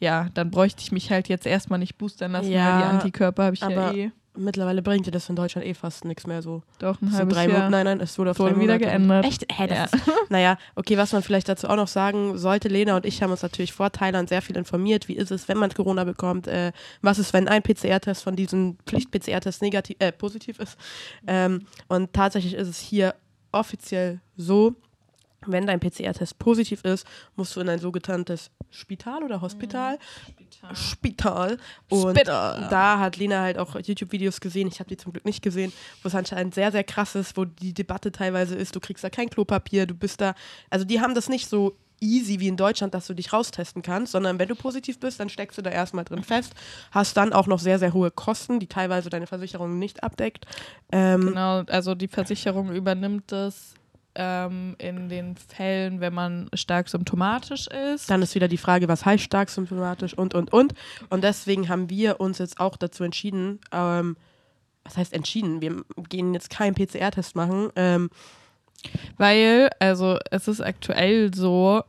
[0.00, 3.44] ja, dann bräuchte ich mich halt jetzt erstmal nicht boostern lassen, Ja, weil die Antikörper
[3.44, 4.10] habe ich ja aber eh.
[4.36, 6.62] Mittlerweile bringt dir das in Deutschland eh fast nichts mehr so.
[6.78, 7.52] Doch, ein halbes drei Jahr.
[7.64, 7.70] Monate.
[7.72, 8.84] Nein, nein, es wurde auf Wurde drei wieder Monate.
[8.90, 9.24] geändert.
[9.26, 9.44] Echt?
[9.52, 9.84] Hä, das Ja.
[9.86, 9.94] ist,
[10.30, 13.42] naja, okay, was man vielleicht dazu auch noch sagen sollte, Lena und ich haben uns
[13.42, 15.08] natürlich vor Thailand sehr viel informiert.
[15.08, 16.46] Wie ist es, wenn man Corona bekommt?
[16.46, 16.70] Äh,
[17.02, 20.78] was ist, wenn ein PCR-Test von diesen Pflicht-PCR-Tests negativ, äh, positiv ist?
[21.26, 23.16] Ähm, und tatsächlich ist es hier
[23.50, 24.74] offiziell so,
[25.46, 29.98] wenn dein PCR-Test positiv ist, musst du in ein sogenanntes Spital oder Hospital.
[30.74, 31.56] Spital.
[31.88, 32.68] Und Spital.
[32.70, 34.68] da hat Lena halt auch YouTube-Videos gesehen.
[34.68, 35.72] Ich habe die zum Glück nicht gesehen,
[36.02, 39.10] wo es anscheinend sehr, sehr krass ist, wo die Debatte teilweise ist, du kriegst da
[39.10, 40.34] kein Klopapier, du bist da.
[40.68, 44.12] Also die haben das nicht so easy wie in Deutschland, dass du dich raustesten kannst,
[44.12, 46.54] sondern wenn du positiv bist, dann steckst du da erstmal drin fest,
[46.90, 50.46] hast dann auch noch sehr, sehr hohe Kosten, die teilweise deine Versicherung nicht abdeckt.
[50.92, 53.74] Ähm, Genau, also die Versicherung übernimmt das
[54.14, 58.10] ähm, in den Fällen, wenn man stark symptomatisch ist.
[58.10, 60.74] Dann ist wieder die Frage, was heißt stark symptomatisch und, und, und.
[61.08, 64.16] Und deswegen haben wir uns jetzt auch dazu entschieden, ähm,
[64.84, 65.60] was heißt entschieden?
[65.60, 67.70] Wir gehen jetzt keinen PCR-Test machen.
[67.76, 68.10] Ähm,
[69.18, 71.82] Weil, also es ist aktuell so,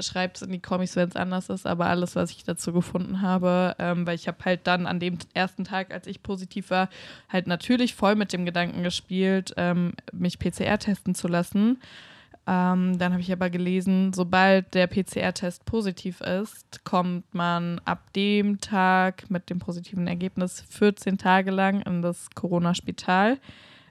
[0.00, 3.20] schreibt es in die Comics, wenn es anders ist, aber alles, was ich dazu gefunden
[3.20, 6.88] habe, ähm, weil ich habe halt dann an dem ersten Tag, als ich positiv war,
[7.28, 11.78] halt natürlich voll mit dem Gedanken gespielt, ähm, mich PCR testen zu lassen.
[12.46, 18.58] Ähm, dann habe ich aber gelesen, sobald der PCR-Test positiv ist, kommt man ab dem
[18.60, 23.38] Tag mit dem positiven Ergebnis 14 Tage lang in das Corona-Spital.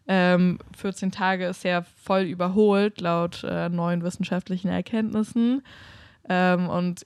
[0.07, 5.61] Ähm, 14 Tage ist ja voll überholt laut äh, neuen wissenschaftlichen Erkenntnissen.
[6.29, 7.05] Ähm, und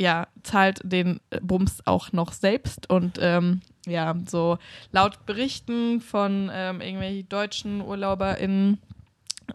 [0.00, 2.90] ja, zahlt den Bums auch noch selbst.
[2.90, 4.58] Und ähm, ja, so
[4.90, 8.78] laut Berichten von ähm, irgendwelchen deutschen UrlauberInnen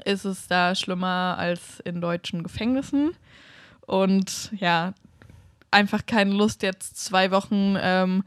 [0.05, 3.11] ist es da schlimmer als in deutschen Gefängnissen.
[3.85, 4.93] Und ja,
[5.71, 8.23] einfach keine Lust, jetzt zwei Wochen ähm,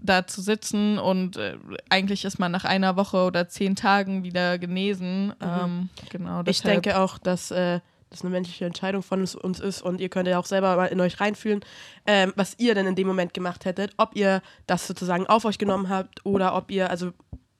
[0.00, 1.56] da zu sitzen und äh,
[1.88, 5.32] eigentlich ist man nach einer Woche oder zehn Tagen wieder genesen.
[5.40, 7.80] Ähm, genau, ich denke auch, dass äh,
[8.12, 10.86] das eine menschliche Entscheidung von uns, uns ist und ihr könnt ja auch selber mal
[10.86, 11.64] in euch reinfühlen,
[12.06, 15.58] ähm, was ihr denn in dem Moment gemacht hättet, ob ihr das sozusagen auf euch
[15.58, 17.12] genommen habt oder ob ihr, also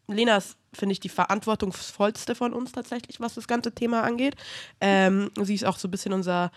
[0.09, 4.37] Lena ist, finde ich, die verantwortungsvollste von uns tatsächlich, was das ganze Thema angeht.
[4.81, 6.51] Ähm, sie ist auch so ein bisschen unser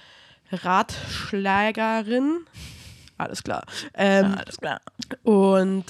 [0.51, 2.45] Ratschlägerin.
[3.17, 3.65] Alles klar.
[3.93, 4.81] Ähm, alles klar.
[5.23, 5.85] und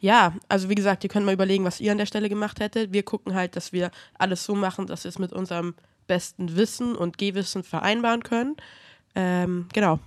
[0.00, 2.92] ja, also wie gesagt, ihr könnt mal überlegen, was ihr an der Stelle gemacht hättet.
[2.92, 5.74] Wir gucken halt, dass wir alles so machen, dass wir es mit unserem
[6.06, 8.56] besten Wissen und Gehwissen vereinbaren können.
[9.14, 9.98] Ähm, genau.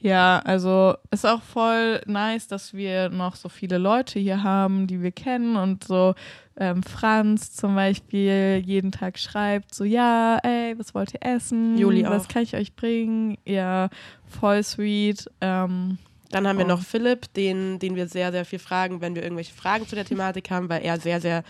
[0.00, 5.00] Ja, also ist auch voll nice, dass wir noch so viele Leute hier haben, die
[5.02, 6.14] wir kennen und so
[6.58, 11.78] ähm, Franz zum Beispiel jeden Tag schreibt so, ja, ey, was wollt ihr essen?
[11.78, 12.28] Juli Was auch.
[12.28, 13.38] kann ich euch bringen?
[13.46, 13.88] Ja,
[14.26, 15.24] voll sweet.
[15.40, 15.96] Ähm,
[16.30, 16.68] Dann haben wir Oh.
[16.68, 20.04] noch Philipp, den, den wir sehr, sehr viel fragen, wenn wir irgendwelche Fragen zu der
[20.04, 21.42] Thematik haben, weil er sehr, sehr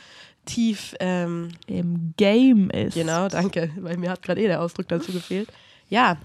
[0.49, 2.95] tief, ähm, Im Game ist.
[2.95, 5.49] genau, danke, weil mir hat gerade eh der Ausdruck dazu gefehlt.
[5.89, 6.17] Ja,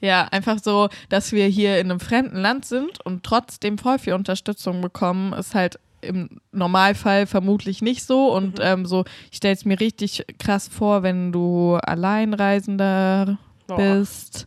[0.00, 4.14] Ja, einfach so, dass wir hier in einem fremden Land sind und trotzdem voll viel
[4.14, 8.34] Unterstützung bekommen, ist halt im Normalfall vermutlich nicht so.
[8.34, 14.46] Und ähm, so, ich stelle es mir richtig krass vor, wenn du Alleinreisender Boah, bist.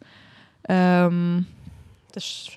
[0.68, 1.46] Ähm,
[2.12, 2.50] das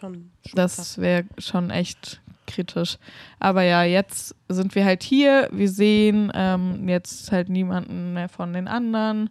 [0.55, 2.99] das wäre schon echt kritisch.
[3.39, 5.49] Aber ja, jetzt sind wir halt hier.
[5.53, 9.31] Wir sehen ähm, jetzt halt niemanden mehr von den anderen.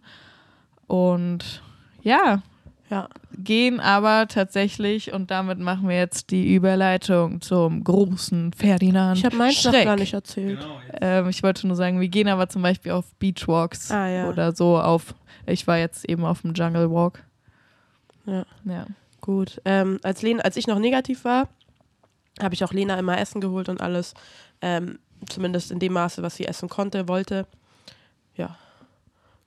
[0.86, 1.62] Und
[2.02, 2.42] ja,
[2.90, 9.18] Ja, gehen aber tatsächlich, und damit machen wir jetzt die Überleitung zum großen Ferdinand.
[9.18, 9.84] ich habe meins noch Schreck.
[9.84, 10.60] gar nicht erzählt.
[10.60, 10.80] Genau.
[11.02, 14.28] Ähm, ich wollte nur sagen, wir gehen aber zum Beispiel auf Beachwalks Ah, ja.
[14.30, 15.14] oder so auf.
[15.44, 17.22] Ich war jetzt eben auf dem Jungle Walk.
[18.24, 18.44] Ja.
[18.64, 18.86] Ja.
[19.20, 19.60] Gut.
[19.66, 21.48] Ähm, als, Lena, als ich noch negativ war,
[22.40, 24.14] habe ich auch Lena immer Essen geholt und alles.
[24.60, 24.98] Ähm,
[25.28, 27.46] zumindest in dem Maße, was sie essen konnte, wollte.
[28.36, 28.56] Ja.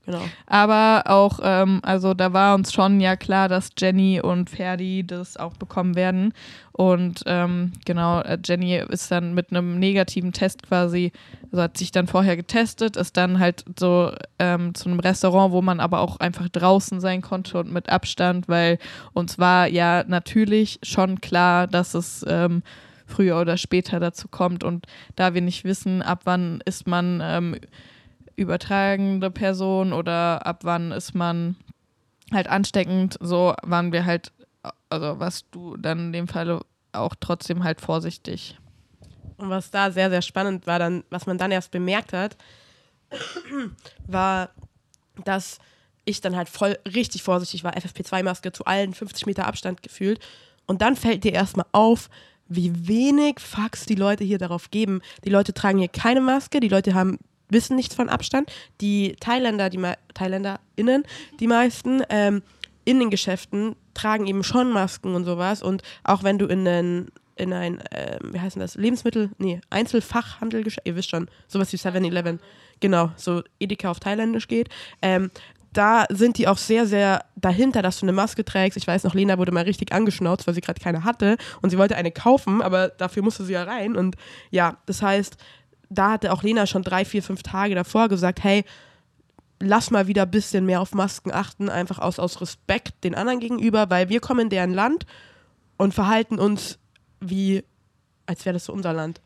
[0.06, 0.22] Genau.
[0.48, 5.38] Aber auch, ähm, also da war uns schon ja klar, dass Jenny und Ferdi das
[5.38, 6.34] auch bekommen werden.
[6.72, 11.12] Und ähm, genau, äh, Jenny ist dann mit einem negativen Test quasi,
[11.52, 15.62] also hat sich dann vorher getestet, ist dann halt so ähm, zu einem Restaurant, wo
[15.62, 18.80] man aber auch einfach draußen sein konnte und mit Abstand, weil
[19.14, 22.64] uns war ja natürlich schon klar, dass es ähm,
[23.06, 24.64] früher oder später dazu kommt.
[24.64, 27.56] Und da wir nicht wissen, ab wann ist man ähm,
[28.42, 31.56] übertragende Person oder ab wann ist man
[32.32, 33.18] halt ansteckend.
[33.20, 34.32] So waren wir halt,
[34.90, 36.62] also was du dann in dem Fall
[36.94, 38.58] auch trotzdem halt vorsichtig.
[39.38, 42.38] Und was da sehr, sehr spannend war, dann, was man dann erst bemerkt hat,
[44.08, 44.50] war,
[45.26, 45.60] dass
[46.06, 50.20] ich dann halt voll richtig vorsichtig war, FFP2-Maske zu allen 50 Meter Abstand gefühlt.
[50.66, 52.10] Und dann fällt dir erstmal auf,
[52.48, 55.02] wie wenig Fax die Leute hier darauf geben.
[55.24, 57.18] Die Leute tragen hier keine Maske, die Leute haben
[57.52, 58.52] wissen nichts von Abstand.
[58.82, 59.80] Die Thailänder, die
[60.14, 61.04] ThailänderInnen,
[61.40, 62.42] die meisten, ähm,
[62.84, 65.62] in den Geschäften tragen eben schon Masken und sowas.
[65.62, 70.64] Und auch wenn du in einen in ein, äh, wie heißt das, Lebensmittel, nee, Einzelfachhandel,
[70.84, 72.40] ihr wisst schon, sowas wie 7-Eleven,
[72.80, 74.70] genau, so Edeka auf Thailändisch geht,
[75.02, 75.32] ähm,
[75.74, 78.78] da sind die auch sehr, sehr dahinter, dass du eine Maske trägst.
[78.78, 81.78] Ich weiß noch, Lena wurde mal richtig angeschnauzt, weil sie gerade keine hatte und sie
[81.78, 83.96] wollte eine kaufen, aber dafür musste sie ja rein.
[83.96, 84.18] Und
[84.50, 85.38] ja, das heißt,
[85.92, 88.64] da hatte auch Lena schon drei, vier, fünf Tage davor gesagt, hey,
[89.60, 93.40] lass mal wieder ein bisschen mehr auf Masken achten, einfach aus, aus Respekt den anderen
[93.40, 95.06] gegenüber, weil wir kommen in deren Land
[95.78, 96.80] und verhalten uns
[97.20, 97.64] wie,
[98.26, 99.22] als wäre das so unser Land.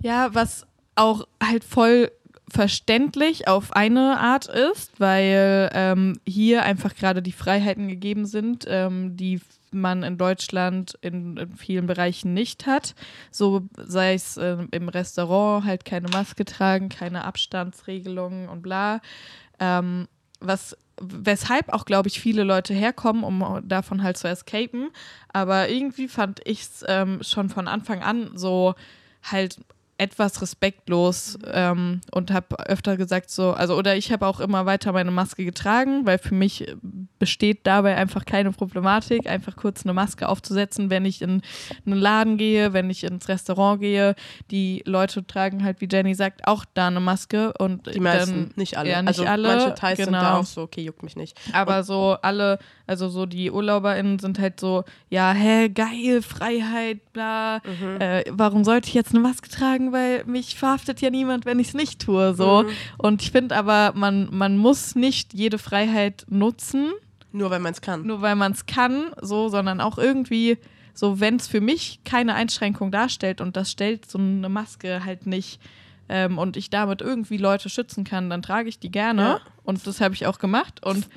[0.00, 2.10] Ja, was auch halt voll
[2.48, 9.16] verständlich auf eine Art ist, weil ähm, hier einfach gerade die Freiheiten gegeben sind, ähm,
[9.16, 9.40] die
[9.70, 12.94] man in Deutschland in, in, vielen Bereichen nicht hat.
[13.30, 19.00] So sei es äh, im Restaurant halt keine Maske tragen, keine Abstandsregelungen und bla.
[19.58, 20.08] Ähm,
[20.40, 24.88] was weshalb auch, glaube ich, viele Leute herkommen, um davon halt zu escapen.
[25.28, 28.74] Aber irgendwie fand ich es ähm, schon von Anfang an so
[29.22, 29.58] halt
[29.98, 34.92] etwas respektlos ähm, und habe öfter gesagt so, also oder ich habe auch immer weiter
[34.92, 36.74] meine Maske getragen, weil für mich
[37.18, 41.40] besteht dabei einfach keine Problematik, einfach kurz eine Maske aufzusetzen, wenn ich in
[41.86, 44.14] einen Laden gehe, wenn ich ins Restaurant gehe.
[44.50, 48.52] Die Leute tragen halt, wie Jenny sagt, auch da eine Maske und die meisten, dann,
[48.56, 48.90] nicht alle.
[48.90, 49.48] Ja, nicht also alle.
[49.48, 50.10] Manche Teils genau.
[50.10, 51.38] sind da auch so, okay, juckt mich nicht.
[51.52, 57.12] Aber und so alle, also so die UrlauberInnen sind halt so, ja, hä, geil, Freiheit,
[57.12, 57.60] bla.
[57.64, 58.00] Mhm.
[58.00, 59.92] Äh, warum sollte ich jetzt eine Maske tragen?
[59.92, 62.34] weil mich verhaftet ja niemand, wenn ich es nicht tue.
[62.34, 62.62] So.
[62.62, 62.68] Mhm.
[62.98, 66.92] Und ich finde aber, man, man muss nicht jede Freiheit nutzen.
[67.32, 68.06] Nur weil man es kann.
[68.06, 70.58] Nur weil man es kann, so, sondern auch irgendwie,
[70.94, 75.26] so wenn es für mich keine Einschränkung darstellt und das stellt so eine Maske halt
[75.26, 75.60] nicht
[76.08, 79.22] ähm, und ich damit irgendwie Leute schützen kann, dann trage ich die gerne.
[79.22, 79.40] Ja.
[79.64, 80.84] Und das habe ich auch gemacht.
[80.84, 81.08] Und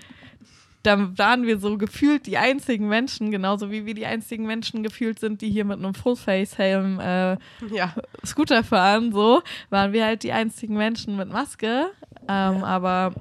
[0.84, 5.20] da waren wir so gefühlt die einzigen Menschen, genauso wie wir die einzigen Menschen gefühlt
[5.20, 7.38] sind, die hier mit einem Full-Face-Helm äh,
[7.74, 7.94] ja.
[8.26, 11.92] Scooter fahren, so, waren wir halt die einzigen Menschen mit Maske.
[12.22, 12.63] Ähm, ja.
[12.63, 13.13] Aber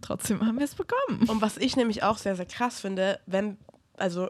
[0.00, 1.28] trotzdem haben wir es bekommen.
[1.28, 3.56] Und was ich nämlich auch sehr, sehr krass finde, wenn,
[3.96, 4.28] also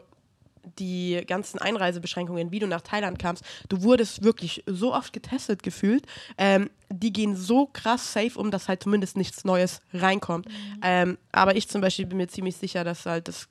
[0.79, 6.05] die ganzen Einreisebeschränkungen, wie du nach Thailand kamst, du wurdest wirklich so oft getestet gefühlt.
[6.37, 10.47] Ähm, die gehen so krass safe um, dass halt zumindest nichts Neues reinkommt.
[10.47, 10.79] Mhm.
[10.83, 13.47] Ähm, aber ich zum Beispiel bin mir ziemlich sicher, dass halt das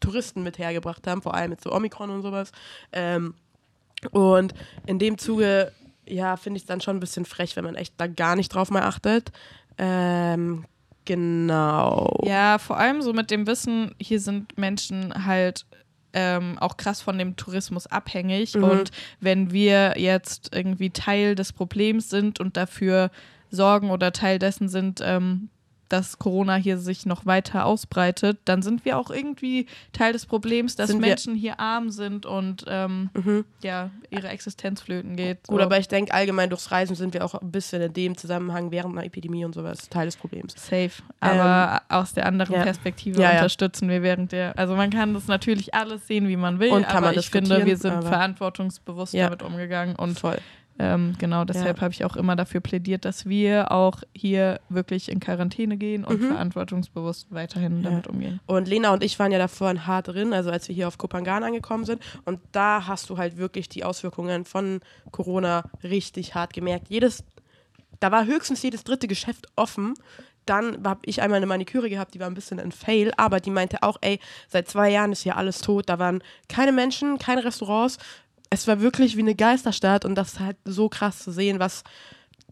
[0.00, 2.52] Touristen mit hergebracht haben, vor allem mit so Omikron und sowas.
[2.92, 3.34] Ähm,
[4.12, 4.54] und
[4.86, 5.72] in dem Zuge,
[6.06, 8.50] ja, finde ich es dann schon ein bisschen frech, wenn man echt da gar nicht
[8.50, 9.32] drauf mal achtet.
[9.78, 10.64] Ähm,
[11.04, 12.20] genau.
[12.24, 15.66] Ja, vor allem so mit dem Wissen, hier sind Menschen halt
[16.16, 18.54] ähm, auch krass von dem Tourismus abhängig.
[18.54, 18.64] Mhm.
[18.64, 23.10] Und wenn wir jetzt irgendwie Teil des Problems sind und dafür
[23.50, 25.50] sorgen oder Teil dessen sind, ähm,
[25.88, 30.76] dass Corona hier sich noch weiter ausbreitet, dann sind wir auch irgendwie Teil des Problems,
[30.76, 33.44] dass sind Menschen hier arm sind und ähm, mhm.
[33.62, 35.46] ja, ihre Existenz flöten geht.
[35.46, 35.52] So.
[35.52, 38.70] Gut, aber ich denke, allgemein durchs Reisen sind wir auch ein bisschen in dem Zusammenhang
[38.70, 40.54] während einer Epidemie und sowas Teil des Problems.
[40.56, 40.90] Safe.
[41.20, 42.62] Aber ähm, aus der anderen ja.
[42.62, 44.58] Perspektive ja, unterstützen wir während der.
[44.58, 47.30] Also man kann das natürlich alles sehen, wie man will, und kann aber man ich
[47.30, 49.24] finde, wir sind verantwortungsbewusst ja.
[49.24, 50.38] damit umgegangen und Voll.
[50.78, 51.82] Ähm, genau, deshalb ja.
[51.82, 56.20] habe ich auch immer dafür plädiert, dass wir auch hier wirklich in Quarantäne gehen und
[56.20, 56.28] mhm.
[56.28, 57.90] verantwortungsbewusst weiterhin ja.
[57.90, 58.40] damit umgehen.
[58.46, 61.44] Und Lena und ich waren ja davor hart drin, also als wir hier auf Kopangan
[61.44, 62.02] angekommen sind.
[62.24, 66.88] Und da hast du halt wirklich die Auswirkungen von Corona richtig hart gemerkt.
[66.88, 67.24] Jedes,
[68.00, 69.94] da war höchstens jedes dritte Geschäft offen
[70.46, 73.50] dann habe ich einmal eine Maniküre gehabt, die war ein bisschen ein Fail, aber die
[73.50, 75.88] meinte auch, ey, seit zwei Jahren ist hier alles tot.
[75.88, 77.98] Da waren keine Menschen, keine Restaurants,
[78.50, 81.82] es war wirklich wie eine Geisterstadt und das halt so krass zu sehen, was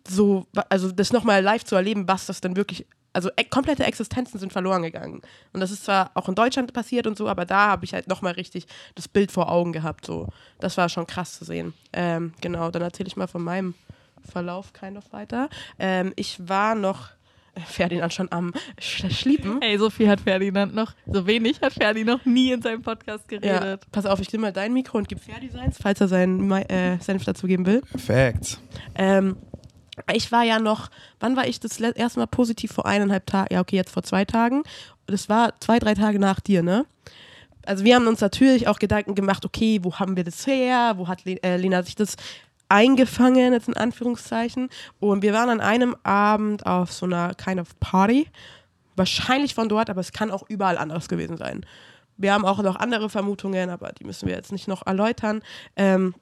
[0.06, 4.38] so, also das nochmal live zu erleben, was das denn wirklich, also e komplette Existenzen
[4.38, 5.22] sind verloren gegangen.
[5.52, 8.08] Und das ist zwar auch in Deutschland passiert und so, aber da habe ich halt
[8.08, 10.04] nochmal richtig das Bild vor Augen gehabt.
[10.04, 10.28] So.
[10.60, 11.74] Das war schon krass zu sehen.
[11.92, 13.74] Ähm, genau, dann erzähle ich mal von meinem
[14.30, 15.48] Verlauf kind of weiter.
[15.78, 17.10] Ähm, ich war noch
[17.66, 19.60] Ferdinand schon am Schliepen.
[19.62, 23.28] Ey, so viel hat Ferdinand noch, so wenig hat Ferdi noch nie in seinem Podcast
[23.28, 23.62] geredet.
[23.62, 26.50] Ja, pass auf, ich nehme mal dein Mikro und gebe Ferdi seins, falls er seinen
[26.50, 27.82] äh, Senf dazu geben will.
[27.82, 28.58] Perfekt.
[28.94, 29.36] Ähm,
[30.12, 30.90] ich war ja noch,
[31.20, 32.72] wann war ich das erste Mal positiv?
[32.72, 34.62] Vor eineinhalb Tagen, ja okay, jetzt vor zwei Tagen.
[35.06, 36.86] Das war zwei, drei Tage nach dir, ne?
[37.66, 40.94] Also wir haben uns natürlich auch Gedanken gemacht, okay, wo haben wir das her?
[40.96, 42.16] Wo hat Le äh, Lena sich das
[42.68, 44.68] eingefangen, jetzt in Anführungszeichen?
[45.00, 48.28] Und wir waren an einem Abend auf so einer kind of Party.
[48.96, 51.66] Wahrscheinlich von dort, aber es kann auch überall anders gewesen sein.
[52.16, 55.42] Wir haben auch noch andere Vermutungen, aber die müssen wir jetzt nicht noch erläutern.
[55.76, 56.14] Ähm,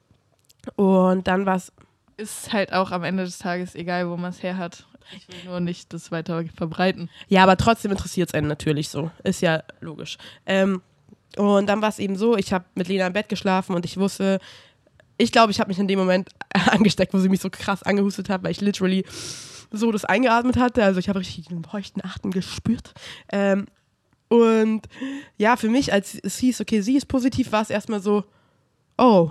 [0.77, 1.73] und dann war es
[2.17, 4.87] Ist halt auch am Ende des Tages egal, wo man es her hat.
[5.17, 7.11] Ich will nur nicht das weiter verbreiten.
[7.29, 9.11] Ja, aber trotzdem interessiert es einen natürlich so.
[9.25, 10.17] Ist ja logisch.
[10.47, 10.81] Ähm,
[11.37, 13.97] und dann war es eben so, ich habe mit Lena im Bett geschlafen und ich
[13.97, 14.39] wusste,
[15.23, 16.31] ich glaube, ich habe mich in dem Moment
[16.71, 19.05] angesteckt, wo sie mich so krass angehustet hat, weil ich literally
[19.71, 20.83] so das eingeatmet hatte.
[20.85, 22.93] Also ich habe richtig den feuchten Achten gespürt.
[23.31, 23.67] Ähm,
[24.29, 24.89] und
[25.37, 28.25] ja, für mich, als es hieß, okay, sie ist positiv, war es erstmal so,
[28.99, 29.31] oh,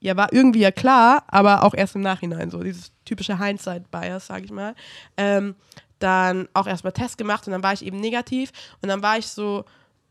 [0.00, 4.44] ja, war irgendwie ja klar, aber auch erst im Nachhinein so, dieses typische Hindsight-Bias, sage
[4.44, 4.74] ich mal.
[5.16, 5.54] Ähm,
[5.98, 9.26] dann auch erstmal Test gemacht und dann war ich eben negativ und dann war ich
[9.28, 9.64] so,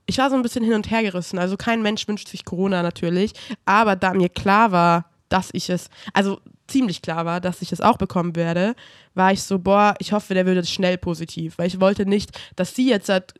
[0.06, 1.38] ich war so ein bisschen hin und her gerissen.
[1.38, 3.34] Also kein Mensch wünscht sich Corona natürlich,
[3.66, 7.82] aber da mir klar war, dass ich es, also ziemlich klar war, dass ich es
[7.82, 8.76] auch bekommen werde,
[9.16, 12.76] war ich so, boah, ich hoffe, der wird schnell positiv, weil ich wollte nicht, dass
[12.76, 13.34] sie jetzt halt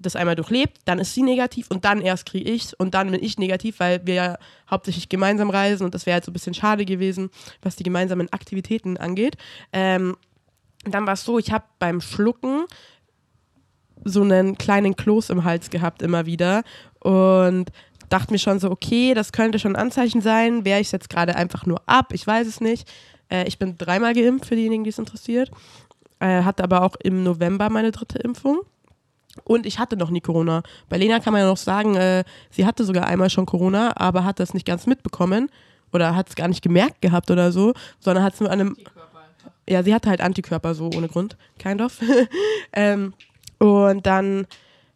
[0.00, 3.22] das einmal durchlebt, dann ist sie negativ und dann erst kriege ich und dann bin
[3.22, 6.52] ich negativ, weil wir ja hauptsächlich gemeinsam reisen und das wäre halt so ein bisschen
[6.52, 7.30] schade gewesen,
[7.62, 9.36] was die gemeinsamen Aktivitäten angeht.
[9.72, 10.16] Ähm,
[10.84, 12.64] dann war es so, ich habe beim Schlucken
[14.04, 16.64] so einen kleinen Kloß im Hals gehabt immer wieder
[16.98, 17.70] und
[18.08, 21.36] dachte mir schon so, okay, das könnte schon ein Anzeichen sein, wäre ich jetzt gerade
[21.36, 22.88] einfach nur ab, ich weiß es nicht.
[23.28, 25.50] Äh, ich bin dreimal geimpft, für diejenigen, die es interessiert,
[26.20, 28.60] äh, hatte aber auch im November meine dritte Impfung.
[29.44, 30.62] Und ich hatte noch nie Corona.
[30.88, 34.24] Bei Lena kann man ja noch sagen, äh, sie hatte sogar einmal schon Corona, aber
[34.24, 35.50] hat das nicht ganz mitbekommen
[35.92, 38.76] oder hat es gar nicht gemerkt gehabt oder so, sondern hat es nur an einem.
[39.68, 42.00] Ja, sie hatte halt Antikörper so ohne Grund, kind of.
[42.72, 43.14] ähm,
[43.58, 44.46] und dann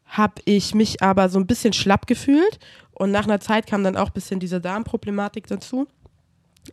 [0.06, 2.58] habe ich mich aber so ein bisschen schlapp gefühlt
[3.00, 5.88] und nach einer Zeit kam dann auch ein bisschen diese Darmproblematik dazu.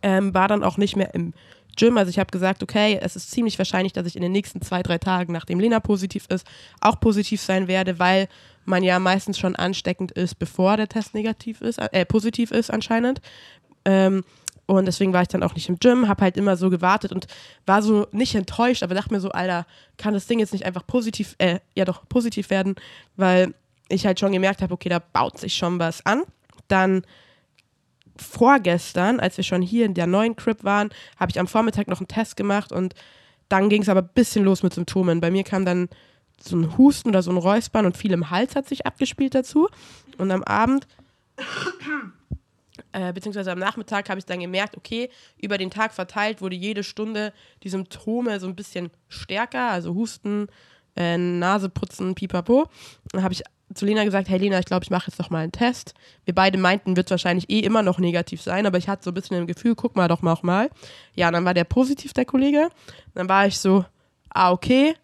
[0.02, 1.34] Ähm, war dann auch nicht mehr im
[1.78, 1.98] Gym.
[1.98, 4.84] Also ich habe gesagt, okay, es ist ziemlich wahrscheinlich, dass ich in den nächsten zwei,
[4.84, 6.46] drei Tagen, nachdem Lena positiv ist,
[6.82, 8.28] auch positiv sein werde, weil
[8.66, 13.22] man ja meistens schon ansteckend ist, bevor der Test negativ ist, äh, positiv ist anscheinend.
[13.86, 14.26] Ähm,
[14.66, 17.28] und deswegen war ich dann auch nicht im Gym, habe halt immer so gewartet und
[17.66, 19.66] war so nicht enttäuscht, aber dachte mir so, Alter,
[19.98, 22.76] kann das Ding jetzt nicht einfach positiv, äh, ja doch, positiv werden,
[23.16, 23.54] weil
[23.90, 26.24] ich halt schon gemerkt habe, okay, da baut sich schon was an.
[26.68, 27.04] Dann
[28.18, 32.00] vorgestern, als wir schon hier in der neuen Crib waren, habe ich am Vormittag noch
[32.00, 32.96] einen Test gemacht und
[33.50, 35.22] dann ging es aber ein bisschen los mit Symptomen.
[35.22, 35.90] Bei mir kam dann
[36.40, 39.70] so ein Husten oder so ein Räuspern und viel im Hals hat sich abgespielt dazu.
[40.18, 40.88] Und am Abend,
[42.92, 45.10] äh, beziehungsweise am Nachmittag, habe ich dann gemerkt, okay,
[45.42, 50.48] über den Tag verteilt wurde jede Stunde die Symptome so ein bisschen stärker, also Husten,
[50.96, 52.70] äh, Nase putzen, pipapo.
[53.12, 55.40] Dann habe ich zu Lena gesagt, hey Lena, ich glaube, ich mache jetzt noch mal
[55.40, 55.94] einen Test.
[56.26, 59.14] Wir beide meinten, wird wahrscheinlich eh immer noch negativ sein, aber ich hatte so ein
[59.14, 60.70] bisschen im Gefühl, guck mal doch mal auch mal.
[61.16, 62.70] Ja, dann war der positiv, der Kollege.
[63.14, 63.86] Dann war ich so,
[64.30, 64.96] ah, okay,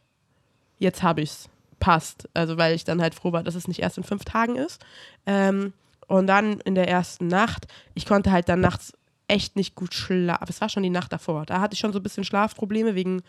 [0.79, 1.49] jetzt habe ich's.
[1.79, 2.29] Passt.
[2.33, 4.81] Also, weil ich dann halt froh war, dass es nicht erst in fünf Tagen ist.
[5.25, 5.73] Ähm,
[6.07, 8.93] und dann in der ersten Nacht, ich konnte halt dann nachts
[9.27, 10.45] echt nicht gut schlafen.
[10.47, 11.45] Es war schon die Nacht davor.
[11.45, 13.21] Da hatte ich schon so ein bisschen Schlafprobleme wegen,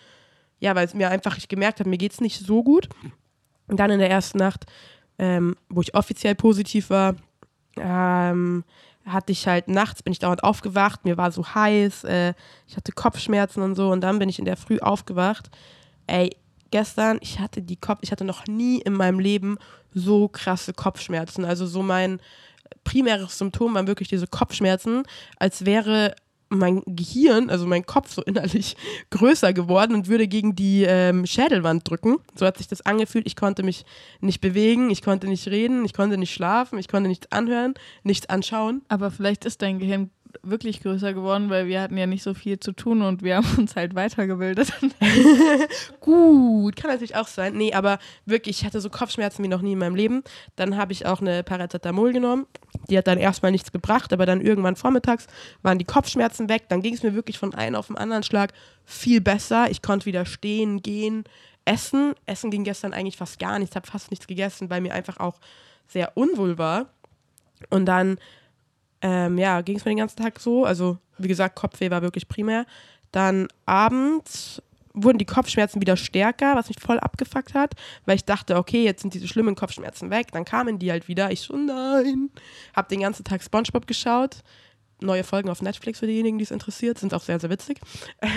[0.61, 2.88] ja, weil es mir einfach, ich gemerkt habe, mir geht es nicht so gut.
[3.66, 4.66] Und dann in der ersten Nacht,
[5.18, 7.14] ähm, wo ich offiziell positiv war,
[7.77, 8.64] ähm,
[9.07, 12.35] hatte ich halt nachts, bin ich dauernd aufgewacht, mir war so heiß, äh,
[12.66, 15.50] ich hatte Kopfschmerzen und so und dann bin ich in der Früh aufgewacht.
[16.07, 16.31] Ey,
[16.70, 19.59] gestern, ich hatte die Kopf, ich hatte noch nie in meinem Leben
[19.92, 21.44] so krasse Kopfschmerzen.
[21.44, 22.20] Also so mein
[22.83, 25.05] primäres Symptom waren wirklich diese Kopfschmerzen,
[25.38, 26.14] als wäre
[26.55, 28.77] mein Gehirn, also mein Kopf so innerlich
[29.11, 32.17] größer geworden und würde gegen die ähm, Schädelwand drücken.
[32.35, 33.27] So hat sich das angefühlt.
[33.27, 33.85] Ich konnte mich
[34.21, 38.29] nicht bewegen, ich konnte nicht reden, ich konnte nicht schlafen, ich konnte nichts anhören, nichts
[38.29, 38.83] anschauen.
[38.88, 40.11] Aber vielleicht ist dein Gehirn
[40.42, 43.47] wirklich größer geworden, weil wir hatten ja nicht so viel zu tun und wir haben
[43.59, 44.73] uns halt weitergebildet.
[46.01, 47.55] Gut, kann natürlich auch sein.
[47.55, 50.23] Nee, aber wirklich, ich hatte so Kopfschmerzen wie noch nie in meinem Leben.
[50.57, 52.47] Dann habe ich auch eine Paracetamol genommen.
[52.88, 55.27] Die hat dann erstmal nichts gebracht, aber dann irgendwann vormittags
[55.62, 56.64] waren die Kopfschmerzen weg.
[56.68, 58.53] Dann ging es mir wirklich von einem auf den anderen Schlag
[58.85, 59.70] viel besser.
[59.70, 61.25] Ich konnte wieder stehen, gehen,
[61.64, 62.14] essen.
[62.27, 63.72] Essen ging gestern eigentlich fast gar nichts.
[63.72, 65.41] Ich habe fast nichts gegessen, weil mir einfach auch
[65.87, 66.87] sehr unwohl war.
[67.70, 68.18] Und dann
[69.05, 70.64] ähm, ja, ging es mir den ganzen Tag so.
[70.64, 72.64] Also, wie gesagt, Kopfweh war wirklich primär.
[73.12, 74.62] Dann abends
[74.94, 77.74] wurden die Kopfschmerzen wieder stärker, was mich voll abgefuckt hat,
[78.07, 80.32] weil ich dachte, okay, jetzt sind diese schlimmen Kopfschmerzen weg.
[80.32, 81.30] Dann kamen die halt wieder.
[81.30, 82.30] Ich so, nein.
[82.74, 84.38] Hab den ganzen Tag Spongebob geschaut.
[85.01, 86.99] Neue Folgen auf Netflix für diejenigen, die es interessiert.
[86.99, 87.80] Sind auch sehr, sehr witzig.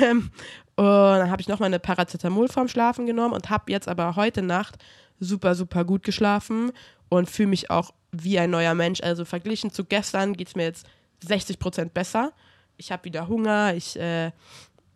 [0.03, 0.31] Ähm,
[0.75, 4.41] und dann habe ich nochmal eine Paracetamol vorm Schlafen genommen und habe jetzt aber heute
[4.41, 4.75] Nacht
[5.19, 6.71] super, super gut geschlafen
[7.09, 9.01] und fühle mich auch wie ein neuer Mensch.
[9.01, 10.85] Also verglichen zu gestern geht es mir jetzt
[11.25, 12.31] 60 Prozent besser.
[12.77, 14.31] Ich habe wieder Hunger, ich äh,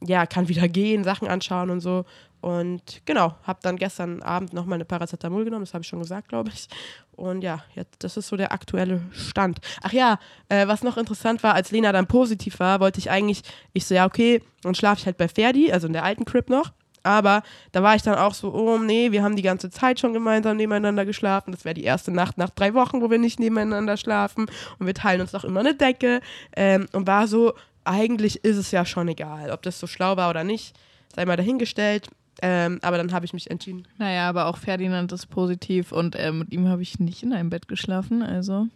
[0.03, 2.05] ja, kann wieder gehen, Sachen anschauen und so.
[2.42, 6.30] Und genau, habe dann gestern Abend nochmal eine Paracetamol genommen, das habe ich schon gesagt,
[6.30, 6.68] glaube ich.
[7.16, 9.60] Und ja, jetzt, das ist so der aktuelle Stand.
[9.84, 10.20] Ach ja,
[10.50, 13.94] äh, was noch interessant war, als Lena dann positiv war, wollte ich eigentlich, ich so,
[13.94, 16.72] ja, okay, dann schlafe ich halt bei Ferdi, also in der alten Crib noch.
[17.04, 20.14] Aber da war ich dann auch so, oh nee, wir haben die ganze Zeit schon
[20.14, 21.52] gemeinsam nebeneinander geschlafen.
[21.52, 24.48] Das wäre die erste Nacht nach drei Wochen, wo wir nicht nebeneinander schlafen.
[24.78, 26.22] Und wir teilen uns doch immer eine Decke.
[26.56, 30.30] Ähm, und war so, eigentlich ist es ja schon egal, ob das so schlau war
[30.30, 30.76] oder nicht.
[31.16, 32.08] Sei mal dahingestellt.
[32.42, 33.88] Ähm, aber dann habe ich mich entschieden.
[33.98, 37.50] Naja, aber auch Ferdinand ist positiv und äh, mit ihm habe ich nicht in einem
[37.50, 38.68] Bett geschlafen, also.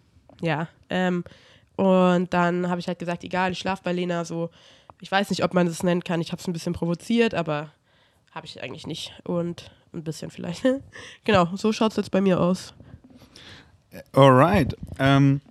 [0.41, 0.67] Ja.
[0.89, 1.23] Ähm,
[1.75, 4.49] und dann habe ich halt gesagt, egal, ich schlafe bei Lena so.
[5.01, 6.21] Ich weiß nicht, ob man das nennen kann.
[6.21, 7.71] Ich habe es ein bisschen provoziert, aber
[8.31, 9.13] habe ich eigentlich nicht.
[9.23, 10.63] Und ein bisschen vielleicht.
[11.23, 12.73] genau, so schaut es jetzt bei mir aus.
[14.13, 14.75] Alright.
[14.99, 15.41] Ähm,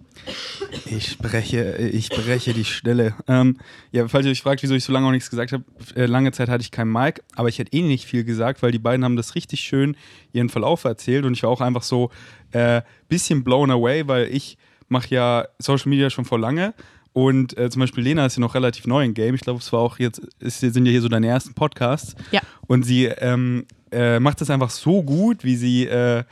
[0.87, 3.15] ich breche, ich breche die Stille.
[3.29, 3.59] Ähm,
[3.93, 6.33] ja, falls ihr euch fragt, wieso ich so lange auch nichts gesagt habe, äh, lange
[6.33, 9.05] Zeit hatte ich keinen Mic, aber ich hätte eh nicht viel gesagt, weil die beiden
[9.05, 9.97] haben das richtig schön
[10.33, 12.11] ihren Verlauf erzählt und ich war auch einfach so
[12.53, 14.59] äh, bisschen blown away, weil ich
[14.89, 16.75] mache ja Social Media schon vor lange
[17.15, 19.37] und äh, zum Beispiel Lena ist ja noch relativ neu im Game.
[19.37, 22.17] Ich glaube, es war auch jetzt, es sind ja hier so deine ersten Podcasts.
[22.33, 22.41] Ja.
[22.67, 26.25] Und sie ähm, äh, macht das einfach so gut, wie sie äh,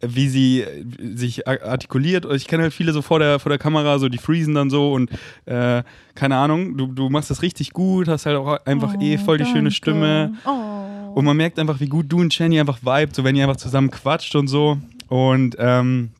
[0.00, 0.84] wie sie äh,
[1.14, 2.26] sich artikuliert.
[2.34, 4.92] Ich kenne halt viele so vor der, vor der Kamera, so die freezen dann so
[4.92, 5.10] und
[5.46, 5.82] äh,
[6.14, 9.38] keine Ahnung, du, du machst das richtig gut, hast halt auch einfach Oh, eh voll
[9.38, 9.70] die schöne danke.
[9.72, 10.34] Stimme.
[10.44, 11.12] Oh.
[11.14, 13.56] Und man merkt einfach, wie gut du und Jenny einfach vibet, so wenn ihr einfach
[13.56, 14.78] zusammen quatscht und so.
[15.08, 16.10] Und ähm.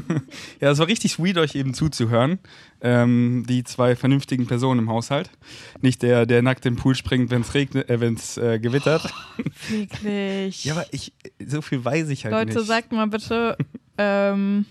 [0.60, 2.38] ja, es war richtig sweet, euch eben zuzuhören.
[2.80, 5.30] Ähm, die zwei vernünftigen Personen im Haushalt.
[5.80, 9.12] Nicht der, der nackt im Pool springt, wenn es regnet, äh, wenn es äh, gewittert.
[9.68, 10.64] Wirklich.
[10.64, 11.12] Ja, aber ich,
[11.44, 12.66] so viel weiß ich halt Leute, nicht.
[12.66, 13.56] sagt mal bitte,
[13.98, 14.66] ähm,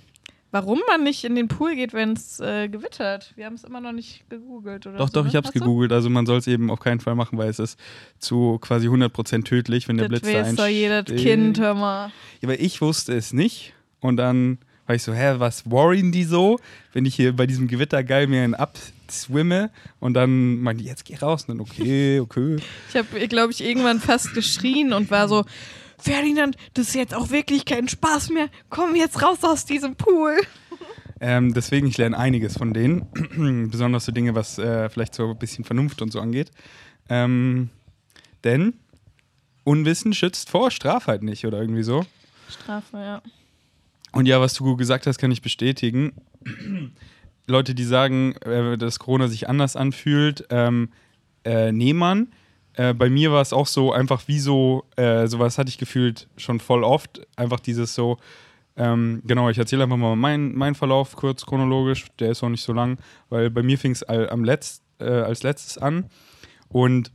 [0.52, 3.34] warum man nicht in den Pool geht, wenn es äh, gewittert.
[3.36, 4.98] Wir haben es immer noch nicht gegoogelt, oder?
[4.98, 5.30] Doch, so, doch, ne?
[5.30, 5.60] ich hab's Hast du?
[5.60, 5.92] gegoogelt.
[5.92, 7.78] Also man soll es eben auf keinen Fall machen, weil es ist
[8.20, 11.22] zu quasi 100% tödlich, wenn der Das Blitz da weiß doch jedes einschlägt.
[11.24, 12.12] Kind, hör mal.
[12.42, 13.74] Ja, aber ich wusste es nicht.
[14.00, 16.60] Und dann war ich so, hä, was worryen die so,
[16.94, 21.06] wenn ich hier bei diesem Gewitter geil mir einen abswimme und dann meinte die, jetzt
[21.06, 21.46] geh raus.
[21.48, 22.58] Und dann, okay, okay.
[22.90, 25.44] Ich habe, glaube ich, irgendwann fast geschrien und war so,
[25.98, 28.50] Ferdinand, das ist jetzt auch wirklich kein Spaß mehr.
[28.70, 30.38] Komm jetzt raus aus diesem Pool.
[31.22, 33.70] Ähm, deswegen, ich lerne einiges von denen.
[33.72, 36.52] Besonders so Dinge, was äh, vielleicht so ein bisschen Vernunft und so angeht.
[37.10, 37.70] Ähm,
[38.44, 38.74] denn
[39.64, 42.06] Unwissen schützt vor Strafheit nicht oder irgendwie so.
[42.50, 43.22] Strafe, ja.
[44.16, 46.14] Und ja, was du gesagt hast, kann ich bestätigen.
[47.48, 50.90] Leute, die sagen, äh, dass Corona sich anders anfühlt, ähm,
[51.44, 52.28] äh, nehmen man.
[52.76, 56.30] Äh, bei mir war es auch so einfach wie so, äh, sowas hatte ich gefühlt
[56.38, 57.28] schon voll oft.
[57.36, 58.18] Einfach dieses so,
[58.78, 62.64] ähm, genau, ich erzähle einfach mal meinen mein Verlauf kurz chronologisch, der ist auch nicht
[62.64, 62.98] so lang,
[63.28, 66.06] weil bei mir fing es Letzt, äh, als letztes an.
[66.70, 67.12] Und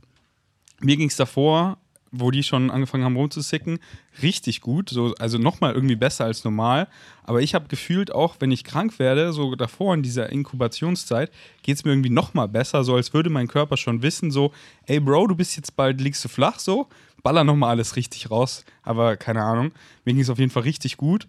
[0.81, 1.79] mir ging es davor,
[2.11, 3.79] wo die schon angefangen haben rumzusicken,
[4.21, 4.89] richtig gut.
[4.89, 6.87] So, also nochmal irgendwie besser als normal.
[7.23, 11.31] Aber ich habe gefühlt auch, wenn ich krank werde, so davor in dieser Inkubationszeit,
[11.63, 14.51] geht es mir irgendwie nochmal besser, so als würde mein Körper schon wissen, so,
[14.85, 16.87] ey Bro, du bist jetzt bald, liegst du flach, so,
[17.23, 18.65] baller nochmal alles richtig raus.
[18.83, 19.71] Aber keine Ahnung,
[20.03, 21.27] mir ging es auf jeden Fall richtig gut.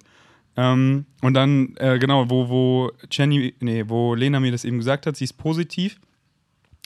[0.56, 5.06] Ähm, und dann, äh, genau, wo, wo Jenny, nee, wo Lena mir das eben gesagt
[5.06, 5.98] hat, sie ist positiv,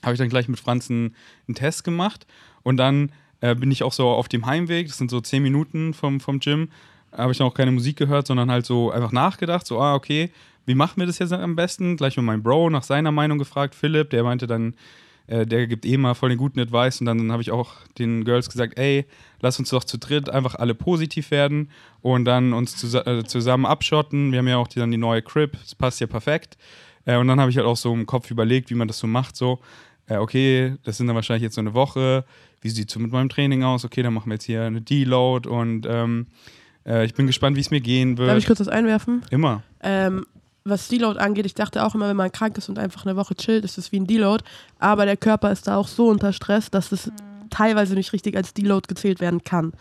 [0.03, 1.17] habe ich dann gleich mit Franz einen,
[1.49, 2.27] einen Test gemacht.
[2.63, 3.11] Und dann
[3.41, 6.41] äh, bin ich auch so auf dem Heimweg, das sind so zehn Minuten vom, vom
[6.41, 6.69] Gym,
[7.13, 10.31] habe ich dann auch keine Musik gehört, sondern halt so einfach nachgedacht, so, ah, okay,
[10.67, 11.97] wie machen wir das jetzt am besten?
[11.97, 14.75] Gleich mit meinem Bro nach seiner Meinung gefragt, Philipp, der meinte dann,
[15.29, 18.25] äh, der gibt eh mal voll den guten Advice und dann habe ich auch den
[18.25, 19.07] Girls gesagt, ey,
[19.41, 21.71] lass uns doch zu dritt einfach alle positiv werden
[22.01, 24.33] und dann uns zus äh, zusammen abschotten.
[24.33, 26.57] Wir haben ja auch die, dann die neue Crib, das passt ja perfekt.
[27.05, 29.07] Äh, und dann habe ich halt auch so im Kopf überlegt, wie man das so
[29.07, 29.61] macht, so,
[30.09, 32.25] äh, okay, das sind dann wahrscheinlich jetzt so eine Woche,
[32.67, 33.85] wie sieht es so mit meinem Training aus?
[33.85, 36.27] Okay, dann machen wir jetzt hier eine Deload und ähm,
[36.85, 38.29] äh, ich bin gespannt, wie es mir gehen wird.
[38.29, 39.23] Darf ich kurz was einwerfen?
[39.31, 39.63] Immer.
[39.83, 40.27] Ähm,
[40.65, 43.37] was Deload angeht, ich dachte auch immer, wenn man krank ist und einfach eine Woche
[43.37, 44.43] chillt, ist es wie ein Deload.
[44.81, 47.13] Aber der Körper ist da auch so unter Stress, dass es
[47.51, 49.73] teilweise nicht richtig als Deload gezählt werden kann.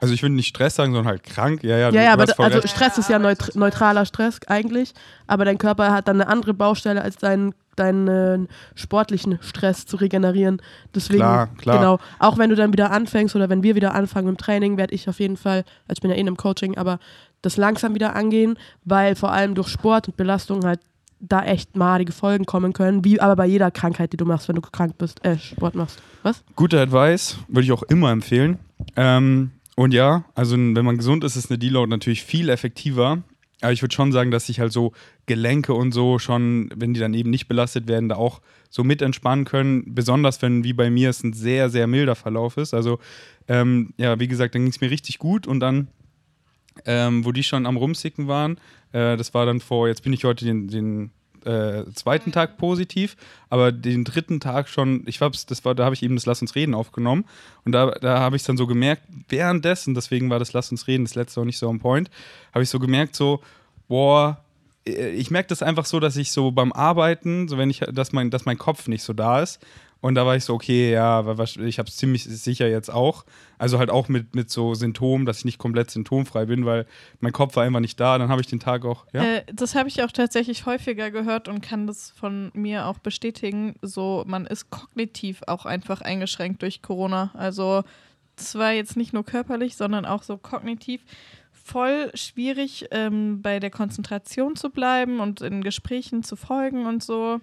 [0.00, 1.62] Also ich würde nicht Stress sagen, sondern halt krank.
[1.62, 2.74] Ja, ja, Ja, ja, aber voll also recht.
[2.74, 4.92] Stress ist ja neut neutraler Stress eigentlich,
[5.26, 10.60] aber dein Körper hat dann eine andere Baustelle als deinen deinen sportlichen Stress zu regenerieren.
[10.94, 11.78] Deswegen, Klar, klar.
[11.78, 14.94] genau, auch wenn du dann wieder anfängst oder wenn wir wieder anfangen im Training, werde
[14.94, 16.98] ich auf jeden Fall, also ich bin ja eh einem Coaching, aber
[17.42, 20.80] das langsam wieder angehen, weil vor allem durch Sport und Belastung halt
[21.20, 24.56] da echt madige Folgen kommen können, wie aber bei jeder Krankheit, die du machst, wenn
[24.56, 26.02] du krank bist, äh, Sport machst.
[26.22, 26.42] Was?
[26.56, 28.58] Guter Advice, würde ich auch immer empfehlen.
[28.96, 33.22] Ähm, und ja, also wenn man gesund ist, ist eine Deload natürlich viel effektiver.
[33.62, 34.92] Aber ich würde schon sagen, dass sich halt so
[35.24, 39.00] Gelenke und so schon, wenn die dann eben nicht belastet werden, da auch so mit
[39.00, 39.94] entspannen können.
[39.94, 42.74] Besonders wenn, wie bei mir, es ein sehr, sehr milder Verlauf ist.
[42.74, 42.98] Also,
[43.48, 45.88] ähm, ja, wie gesagt, dann ging es mir richtig gut und dann,
[46.84, 48.58] ähm, wo die schon am Rumsicken waren,
[48.92, 51.10] äh, das war dann vor, jetzt bin ich heute den, den
[51.44, 53.16] äh, zweiten Tag positiv,
[53.48, 56.40] aber den dritten Tag schon, ich glaube, das war, da habe ich eben das Lass
[56.40, 57.24] uns reden aufgenommen
[57.64, 60.86] und da, da habe ich es dann so gemerkt, währenddessen, deswegen war das Lass uns
[60.86, 62.10] reden, das letzte auch nicht so on point,
[62.52, 63.40] habe ich so gemerkt, so,
[63.88, 64.38] boah,
[64.86, 68.12] äh, ich merke das einfach so, dass ich so beim Arbeiten, so wenn ich, dass
[68.12, 69.60] mein, dass mein Kopf nicht so da ist.
[70.00, 73.24] Und da war ich so, okay, ja, ich habe es ziemlich sicher jetzt auch.
[73.58, 76.86] Also halt auch mit, mit so Symptomen, dass ich nicht komplett symptomfrei bin, weil
[77.20, 78.16] mein Kopf war einfach nicht da.
[78.16, 79.04] Dann habe ich den Tag auch.
[79.12, 79.22] Ja?
[79.22, 83.74] Äh, das habe ich auch tatsächlich häufiger gehört und kann das von mir auch bestätigen.
[83.82, 87.30] So, man ist kognitiv auch einfach eingeschränkt durch Corona.
[87.34, 87.82] Also
[88.36, 91.02] zwar jetzt nicht nur körperlich, sondern auch so kognitiv
[91.52, 97.40] voll schwierig, ähm, bei der Konzentration zu bleiben und in Gesprächen zu folgen und so.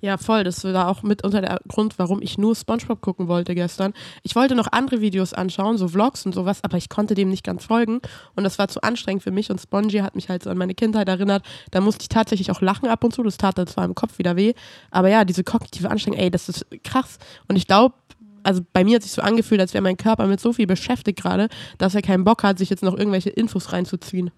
[0.00, 0.44] Ja, voll.
[0.44, 3.94] Das war auch mit unter der Grund, warum ich nur SpongeBob gucken wollte gestern.
[4.22, 7.44] Ich wollte noch andere Videos anschauen, so Vlogs und sowas, aber ich konnte dem nicht
[7.44, 8.00] ganz folgen
[8.34, 10.74] und das war zu anstrengend für mich und Spongy hat mich halt so an meine
[10.74, 11.44] Kindheit erinnert.
[11.70, 13.22] Da musste ich tatsächlich auch lachen ab und zu.
[13.22, 14.52] Das tat dann zwar im Kopf wieder weh,
[14.90, 17.18] aber ja, diese kognitive Anstrengung, ey, das ist krass.
[17.48, 17.94] Und ich glaube,
[18.42, 21.20] also bei mir hat sich so angefühlt, als wäre mein Körper mit so viel beschäftigt
[21.20, 24.30] gerade, dass er keinen Bock hat, sich jetzt noch irgendwelche Infos reinzuziehen.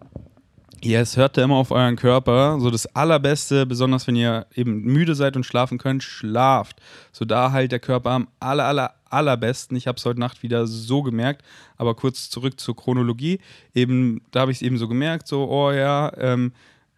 [0.85, 2.61] Ja, es hört da immer auf euren Körper.
[2.61, 6.81] So das Allerbeste, besonders wenn ihr eben müde seid und schlafen könnt, schlaft.
[7.11, 9.76] So da halt der Körper am aller, aller, allerbesten.
[9.76, 11.43] Ich habe es heute Nacht wieder so gemerkt.
[11.76, 13.41] Aber kurz zurück zur Chronologie.
[13.74, 16.53] Eben, da habe ich es eben so gemerkt, so, oh ja, ähm,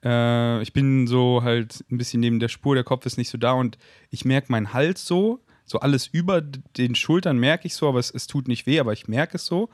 [0.05, 3.39] äh, ich bin so halt ein bisschen neben der Spur, der Kopf ist nicht so
[3.39, 3.79] da und
[4.11, 5.41] ich merke meinen Hals so.
[5.65, 8.93] So alles über den Schultern merke ich so, aber es, es tut nicht weh, aber
[8.93, 9.71] ich merke es so.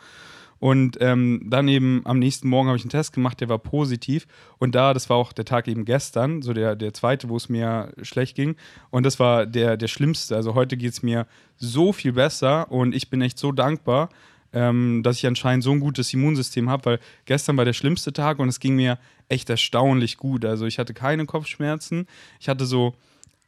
[0.59, 4.27] Und ähm, dann eben am nächsten Morgen habe ich einen Test gemacht, der war positiv.
[4.59, 7.49] Und da, das war auch der Tag eben gestern, so der, der zweite, wo es
[7.49, 8.57] mir schlecht ging.
[8.91, 10.35] Und das war der, der schlimmste.
[10.35, 11.27] Also heute geht es mir
[11.57, 14.09] so viel besser und ich bin echt so dankbar,
[14.53, 18.39] ähm, dass ich anscheinend so ein gutes Immunsystem habe, weil gestern war der schlimmste Tag
[18.39, 18.99] und es ging mir
[19.29, 20.45] echt erstaunlich gut.
[20.45, 22.07] Also ich hatte keine Kopfschmerzen.
[22.41, 22.95] Ich hatte so,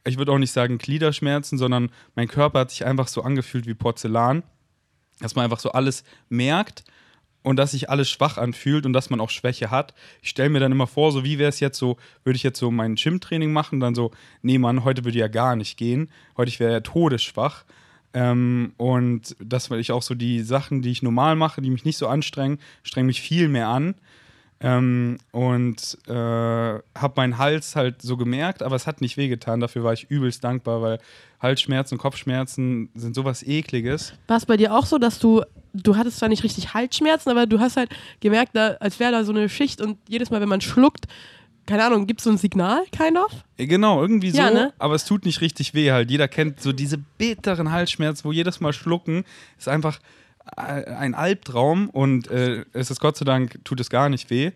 [0.05, 3.73] ich würde auch nicht sagen Gliederschmerzen, sondern mein Körper hat sich einfach so angefühlt wie
[3.73, 4.43] Porzellan
[5.19, 6.83] dass man einfach so alles merkt
[7.43, 9.93] und dass sich alles schwach anfühlt und dass man auch Schwäche hat.
[10.21, 12.59] Ich stelle mir dann immer vor, so wie wäre es jetzt so, würde ich jetzt
[12.59, 14.11] so mein Gym-Training machen, dann so,
[14.41, 17.65] nee Mann, heute würde ja gar nicht gehen, heute wäre ja todesschwach.
[18.13, 21.85] Ähm, und das, weil ich auch so die Sachen, die ich normal mache, die mich
[21.85, 23.95] nicht so anstrengen, strengen mich viel mehr an.
[24.61, 29.61] Ähm, und äh, habe meinen Hals halt so gemerkt, aber es hat nicht wehgetan.
[29.61, 30.99] Dafür war ich übelst dankbar, weil
[31.41, 34.13] Halsschmerzen, Kopfschmerzen sind sowas ekliges.
[34.27, 35.43] War es bei dir auch so, dass du,
[35.73, 37.89] du hattest zwar nicht richtig Halsschmerzen, aber du hast halt
[38.19, 41.05] gemerkt, da, als wäre da so eine Schicht und jedes Mal, wenn man schluckt,
[41.65, 43.31] keine Ahnung, gibt es so ein Signal, kind of?
[43.57, 44.73] Genau, irgendwie so, Ja, ne?
[44.79, 46.09] aber es tut nicht richtig weh halt.
[46.09, 49.23] Jeder kennt so diese bitteren Halsschmerzen, wo jedes Mal schlucken
[49.57, 50.18] ist einfach äh,
[50.55, 54.51] ein Albtraum und äh, es ist Gott sei Dank, tut es gar nicht weh.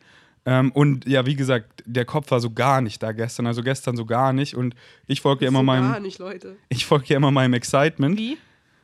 [0.45, 3.95] Ähm, und ja, wie gesagt, der Kopf war so gar nicht da gestern, also gestern
[3.95, 4.55] so gar nicht.
[4.55, 4.75] Und
[5.07, 6.57] ich folge ja immer so meinem, Gar nicht, Leute.
[6.69, 8.17] ich folge ja immer meinem Excitement.
[8.17, 8.37] Wie?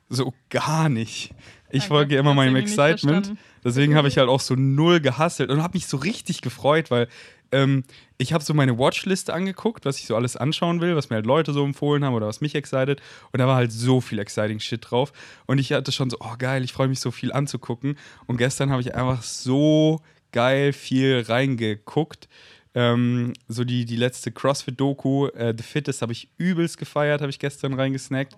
[0.08, 1.34] So gar nicht.
[1.70, 3.34] Ich Okay, folge ja immer meinem Excitement.
[3.64, 7.08] Deswegen habe ich halt auch so null gehasselt und habe mich so richtig gefreut, weil
[7.52, 7.84] ähm,
[8.18, 11.26] ich habe so meine Watchliste angeguckt, was ich so alles anschauen will, was mir halt
[11.26, 13.02] Leute so empfohlen haben oder was mich excited.
[13.32, 15.14] Und da war halt so viel exciting Shit drauf.
[15.46, 17.98] Und ich hatte schon so, oh geil, ich freue mich so viel anzugucken.
[18.28, 22.28] Und gestern habe ich einfach so geil viel reingeguckt.
[22.76, 27.40] Ähm, so die, die letzte CrossFit-Doku, äh, The Fittest, habe ich übelst gefeiert, habe ich
[27.40, 28.36] gestern reingesnackt.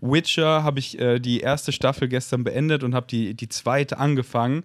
[0.00, 4.64] Witcher habe ich äh, die erste Staffel gestern beendet und habe die, die zweite angefangen.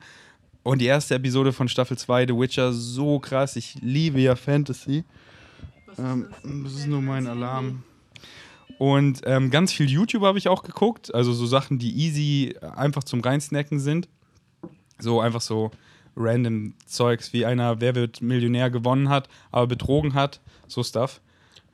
[0.66, 3.56] Und die erste Episode von Staffel 2, The Witcher, so krass.
[3.56, 5.04] Ich liebe ja Fantasy.
[6.00, 7.84] Ähm, das ist nur mein Alarm.
[8.80, 11.14] Und ähm, ganz viel YouTube habe ich auch geguckt.
[11.14, 14.10] Also so Sachen, die easy einfach zum Reinsnacken sind.
[14.98, 15.70] So einfach so
[16.18, 20.42] random Zeugs, wie einer Wer wird Millionär gewonnen hat, aber betrogen hat.
[20.66, 21.22] So Stuff.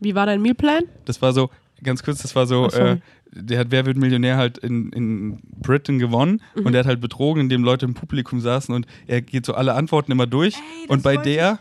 [0.01, 0.83] Wie war dein Mealplan?
[1.05, 1.49] Das war so,
[1.81, 2.97] ganz kurz, das war so, äh,
[3.33, 6.65] der hat Wer wird Millionär halt in, in Britain gewonnen Mhm.
[6.65, 9.73] und der hat halt betrogen, indem Leute im Publikum saßen und er geht so alle
[9.73, 10.55] Antworten immer durch.
[10.87, 11.59] und bei der,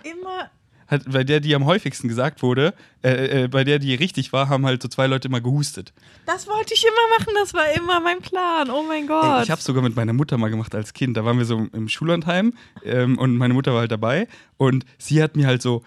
[0.88, 4.48] hat, bei der, die am häufigsten gesagt wurde, äh, äh, bei der, die richtig war,
[4.48, 5.92] haben halt so zwei Leute immer gehustet.
[6.26, 8.68] Das wollte ich immer machen, das war immer mein Plan.
[8.70, 9.36] Oh mein Gott.
[9.38, 11.16] Ey, ich habe sogar mit meiner Mutter mal gemacht als Kind.
[11.16, 12.54] Da waren wir so im Schullandheim
[12.84, 15.84] ähm, und meine Mutter war halt dabei und sie hat mir halt so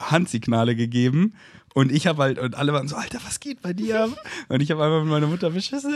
[0.00, 1.34] Handsignale gegeben
[1.74, 4.10] Und ich habe halt, und alle waren so, Alter, was geht bei dir?
[4.48, 5.94] Und ich habe einfach mit meiner Mutter beschissen.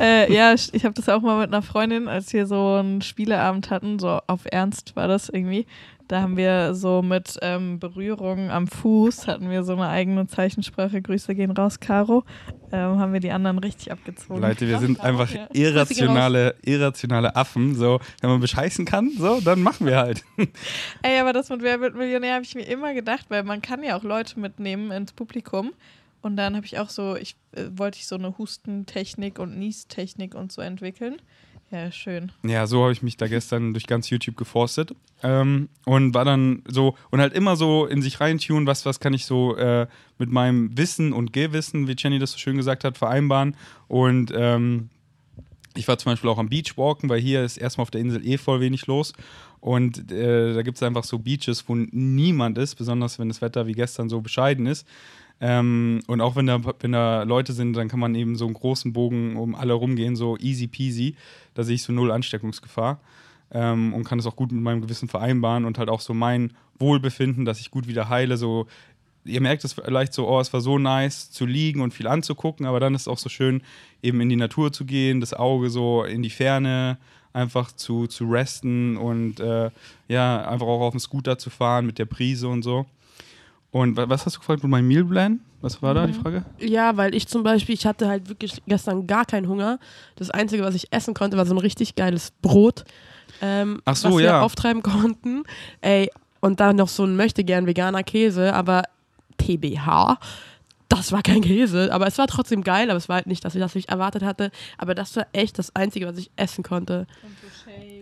[0.00, 3.70] Äh, ja, ich habe das auch mal mit einer Freundin, als wir so einen Spieleabend
[3.70, 5.66] hatten, so auf Ernst war das irgendwie.
[6.10, 11.00] Da haben wir so mit ähm, Berührung am Fuß, hatten wir so eine eigene Zeichensprache.
[11.00, 12.24] Grüße gehen raus, Caro.
[12.72, 14.40] Ähm, haben wir die anderen richtig abgezogen.
[14.40, 15.46] Leute, wir sind einfach Ja.
[15.52, 17.76] irrationale, irrationale Affen.
[17.76, 20.24] So, wenn man bescheißen kann, so, dann machen wir halt.
[21.02, 23.84] Ey, aber das mit Wer wird Millionär habe ich mir immer gedacht, weil man kann
[23.84, 25.70] ja auch Leute mitnehmen ins Publikum.
[26.22, 30.34] Und dann habe ich auch so, ich äh, wollte ich so eine Hustentechnik und Niestechnik
[30.34, 31.22] und so entwickeln.
[31.70, 32.32] Ja, schön.
[32.42, 34.92] Ja, so habe ich mich da gestern durch ganz YouTube geforstet.
[35.22, 39.14] Ähm, und war dann so, und halt immer so in sich reintun, was, was kann
[39.14, 39.86] ich so äh,
[40.18, 43.54] mit meinem Wissen und Gewissen, wie Jenny das so schön gesagt hat, vereinbaren.
[43.86, 44.88] Und ähm,
[45.76, 48.36] ich war zum Beispiel auch am Beachwalken, weil hier ist erstmal auf der Insel eh
[48.36, 49.12] voll wenig los.
[49.60, 53.66] Und äh, da gibt es einfach so Beaches, wo niemand ist, besonders wenn das Wetter
[53.68, 54.88] wie gestern so bescheiden ist.
[55.40, 58.54] Ähm, und auch wenn da, wenn da Leute sind, dann kann man eben so einen
[58.54, 61.16] großen Bogen um alle rumgehen, so easy peasy.
[61.54, 63.00] Da sehe ich so null Ansteckungsgefahr
[63.50, 66.52] ähm, und kann es auch gut mit meinem Gewissen vereinbaren und halt auch so mein
[66.78, 68.36] Wohlbefinden, dass ich gut wieder heile.
[68.36, 68.66] So,
[69.24, 72.66] ihr merkt es vielleicht so, oh, es war so nice zu liegen und viel anzugucken,
[72.66, 73.62] aber dann ist es auch so schön,
[74.02, 76.98] eben in die Natur zu gehen, das Auge so in die Ferne
[77.32, 79.70] einfach zu, zu resten und äh,
[80.08, 82.86] ja, einfach auch auf dem Scooter zu fahren mit der Prise und so.
[83.72, 85.40] Und wa- was hast du gefragt mit meinem Mealplan?
[85.60, 86.44] Was war da die Frage?
[86.58, 89.78] Ja, weil ich zum Beispiel, ich hatte halt wirklich gestern gar keinen Hunger.
[90.16, 92.84] Das Einzige, was ich essen konnte, war so ein richtig geiles Brot,
[93.42, 94.40] ähm, Ach so, was wir ja.
[94.42, 95.42] auftreiben konnten.
[95.82, 96.10] Ey,
[96.40, 98.84] und dann noch so ein möchte gern veganer Käse, aber
[99.38, 100.18] TBH.
[100.88, 103.58] Das war kein Käse, aber es war trotzdem geil, aber es war halt nicht das,
[103.60, 104.50] was ich erwartet hatte.
[104.76, 107.06] Aber das war echt das Einzige, was ich essen konnte.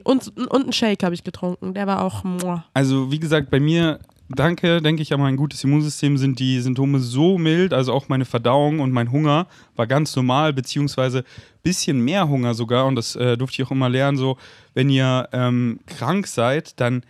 [0.05, 2.25] Und, und einen Shake habe ich getrunken, der war auch.
[2.25, 2.65] Muah.
[2.73, 3.99] Also, wie gesagt, bei mir,
[4.29, 8.25] danke, denke ich an mein gutes Immunsystem, sind die Symptome so mild, also auch meine
[8.25, 11.25] Verdauung und mein Hunger war ganz normal, beziehungsweise
[11.63, 12.87] bisschen mehr Hunger sogar.
[12.87, 14.39] Und das äh, durfte ich auch immer lernen, so,
[14.75, 17.03] wenn ihr ähm, krank seid, dann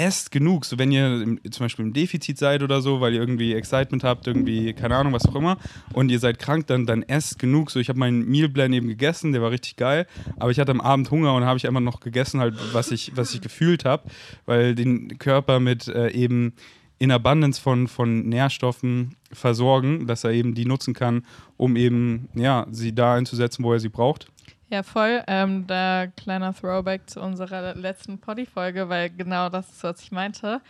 [0.00, 0.64] esst genug.
[0.64, 4.04] So, wenn ihr im, zum Beispiel im Defizit seid oder so, weil ihr irgendwie Excitement
[4.04, 5.58] habt, irgendwie, keine Ahnung, was auch immer,
[5.92, 7.70] und ihr seid krank, dann, dann esst genug.
[7.70, 10.06] So, ich habe meinen Mealplan eben gegessen, der war richtig geil,
[10.38, 13.12] aber ich hatte am Abend Hunger und habe ich einfach noch gegessen, halt, was ich,
[13.16, 14.04] was ich gefühlt habe,
[14.46, 16.54] weil den Körper mit äh, eben
[16.98, 21.24] in Abundance von, von Nährstoffen versorgen, dass er eben die nutzen kann,
[21.56, 24.28] um eben, ja, sie da einzusetzen, wo er sie braucht.
[24.70, 25.22] Ja, voll.
[25.26, 30.60] Ähm, da kleiner Throwback zu unserer letzten Poddy-Folge, weil genau das ist, was ich meinte.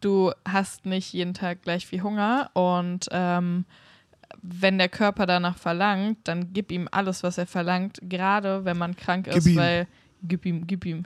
[0.00, 3.64] Du hast nicht jeden Tag gleich viel Hunger und ähm,
[4.42, 8.96] wenn der Körper danach verlangt, dann gib ihm alles, was er verlangt, gerade wenn man
[8.96, 9.56] krank ist, Gib ihm.
[9.58, 9.86] weil
[10.22, 11.04] gib ihm, gib ihm.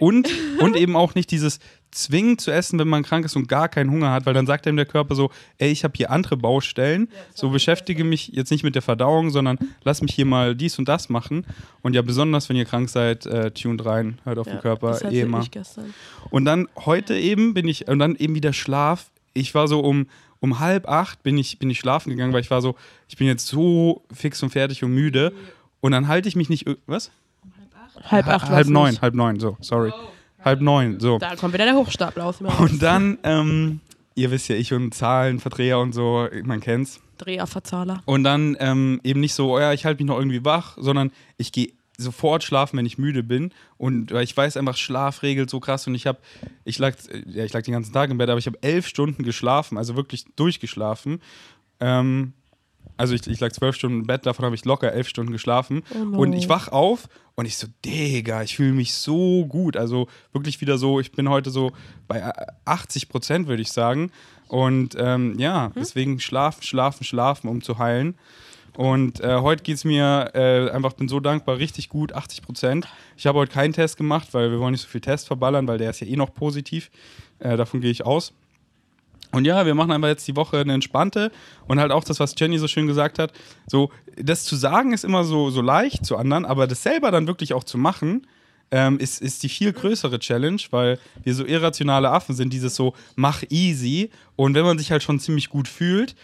[0.00, 0.28] Und,
[0.60, 1.58] und eben auch nicht dieses
[1.90, 4.66] Zwingen zu essen, wenn man krank ist und gar keinen Hunger hat, weil dann sagt
[4.66, 8.62] einem der Körper so, ey, ich habe hier andere Baustellen, so beschäftige mich jetzt nicht
[8.62, 11.46] mit der Verdauung, sondern lass mich hier mal dies und das machen.
[11.82, 15.04] Und ja, besonders wenn ihr krank seid, äh, tuned rein, hört auf den Körper, das
[15.04, 15.40] hatte eh immer.
[15.40, 15.94] ich gestern.
[16.30, 19.10] Und dann heute eben bin ich, und dann eben wieder Schlaf.
[19.32, 20.06] Ich war so um,
[20.40, 22.76] um halb acht bin ich, bin ich schlafen gegangen, weil ich war so,
[23.08, 25.32] ich bin jetzt so fix und fertig und müde.
[25.80, 27.10] Und dann halte ich mich nicht, was?
[28.04, 29.02] Halb acht halb war's neun, nicht.
[29.02, 29.92] halb neun, so, sorry.
[30.44, 31.18] Halb neun, so.
[31.18, 32.40] Da kommt wieder der Hochstapler aus.
[32.40, 33.80] Und dann, ähm,
[34.14, 37.00] ihr wisst ja, ich und Zahlen, Verdreher und so, man kennt's.
[37.18, 38.02] Dreherverzahler.
[38.04, 41.10] Und dann ähm, eben nicht so, oh ja, ich halte mich noch irgendwie wach, sondern
[41.36, 43.52] ich gehe sofort schlafen, wenn ich müde bin.
[43.76, 45.86] Und weil ich weiß einfach, Schlaf regelt so krass.
[45.86, 46.18] Und ich habe,
[46.64, 46.94] ich lag,
[47.26, 49.96] ja, ich lag den ganzen Tag im Bett, aber ich habe elf Stunden geschlafen, also
[49.96, 51.20] wirklich durchgeschlafen.
[51.80, 52.32] Ähm,
[52.98, 55.82] also ich, ich lag zwölf Stunden im Bett, davon habe ich locker elf Stunden geschlafen.
[55.94, 56.18] Oh no.
[56.18, 59.76] Und ich wach auf und ich so, Digga, ich fühle mich so gut.
[59.76, 61.72] Also wirklich wieder so, ich bin heute so
[62.08, 62.32] bei äh,
[62.64, 64.10] 80 Prozent, würde ich sagen.
[64.48, 68.16] Und ähm, ja, deswegen schlafen, schlafen, schlafen, um zu heilen.
[68.76, 72.88] Und äh, heute geht es mir äh, einfach, bin so dankbar, richtig gut, 80 Prozent.
[73.16, 75.78] Ich habe heute keinen Test gemacht, weil wir wollen nicht so viel Test verballern, weil
[75.78, 76.90] der ist ja eh noch positiv.
[77.38, 78.32] Äh, davon gehe ich aus.
[79.32, 81.30] Und ja, wir machen einfach jetzt die Woche eine entspannte
[81.66, 83.32] und halt auch das, was Jenny so schön gesagt hat.
[83.66, 87.26] So, das zu sagen ist immer so, so leicht zu anderen, aber das selber dann
[87.26, 88.26] wirklich auch zu machen,
[88.70, 92.94] ähm, ist, ist die viel größere Challenge, weil wir so irrationale Affen sind, dieses so,
[93.16, 94.10] mach easy.
[94.36, 96.14] Und wenn man sich halt schon ziemlich gut fühlt,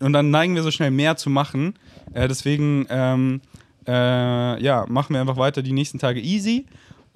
[0.00, 1.74] und dann neigen wir so schnell mehr zu machen.
[2.12, 3.40] Äh, deswegen, ähm,
[3.86, 6.66] äh, ja, machen wir einfach weiter die nächsten Tage easy.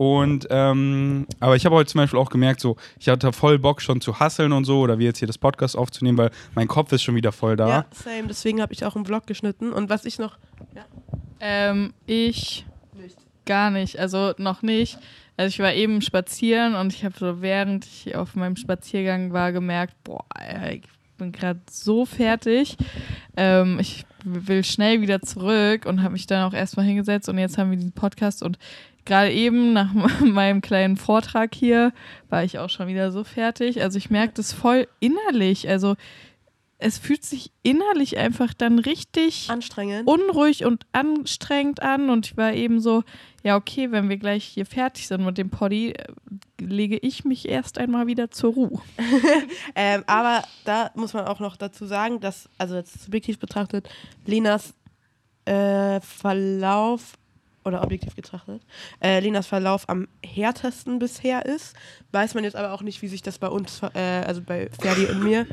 [0.00, 3.82] Und, ähm, aber ich habe heute zum Beispiel auch gemerkt, so, ich hatte voll Bock
[3.82, 6.90] schon zu hasseln und so, oder wie jetzt hier das Podcast aufzunehmen, weil mein Kopf
[6.92, 7.68] ist schon wieder voll da.
[7.68, 8.26] Ja, same.
[8.26, 9.74] Deswegen habe ich auch einen Vlog geschnitten.
[9.74, 10.38] Und was ich noch.
[11.38, 12.64] Ähm, ich
[13.44, 14.98] gar nicht, also noch nicht.
[15.36, 19.52] Also ich war eben spazieren und ich habe so während ich auf meinem Spaziergang war
[19.52, 20.80] gemerkt, boah, ey,
[21.18, 22.78] bin gerade so fertig.
[23.36, 27.58] Ähm, ich will schnell wieder zurück und habe mich dann auch erstmal hingesetzt und jetzt
[27.58, 28.58] haben wir diesen Podcast und
[29.04, 31.92] gerade eben nach meinem kleinen Vortrag hier
[32.28, 33.82] war ich auch schon wieder so fertig.
[33.82, 35.68] Also ich merke das voll innerlich.
[35.68, 35.96] Also
[36.80, 40.08] es fühlt sich innerlich einfach dann richtig Anstrengend.
[40.08, 43.04] unruhig und anstrengend an und ich war eben so,
[43.42, 46.06] ja okay, wenn wir gleich hier fertig sind mit dem Poddy, äh,
[46.58, 48.80] lege ich mich erst einmal wieder zur Ruhe.
[49.76, 53.88] Ähm, aber da muss man auch noch dazu sagen, dass, also jetzt subjektiv betrachtet,
[54.26, 54.74] Lenas
[55.44, 57.14] äh, Verlauf
[57.64, 58.62] oder objektiv betrachtet,
[59.02, 61.74] äh, Lenas Verlauf am härtesten bisher ist.
[62.12, 65.06] Weiß man jetzt aber auch nicht, wie sich das bei uns, äh, also bei Ferdi
[65.06, 65.46] und mir,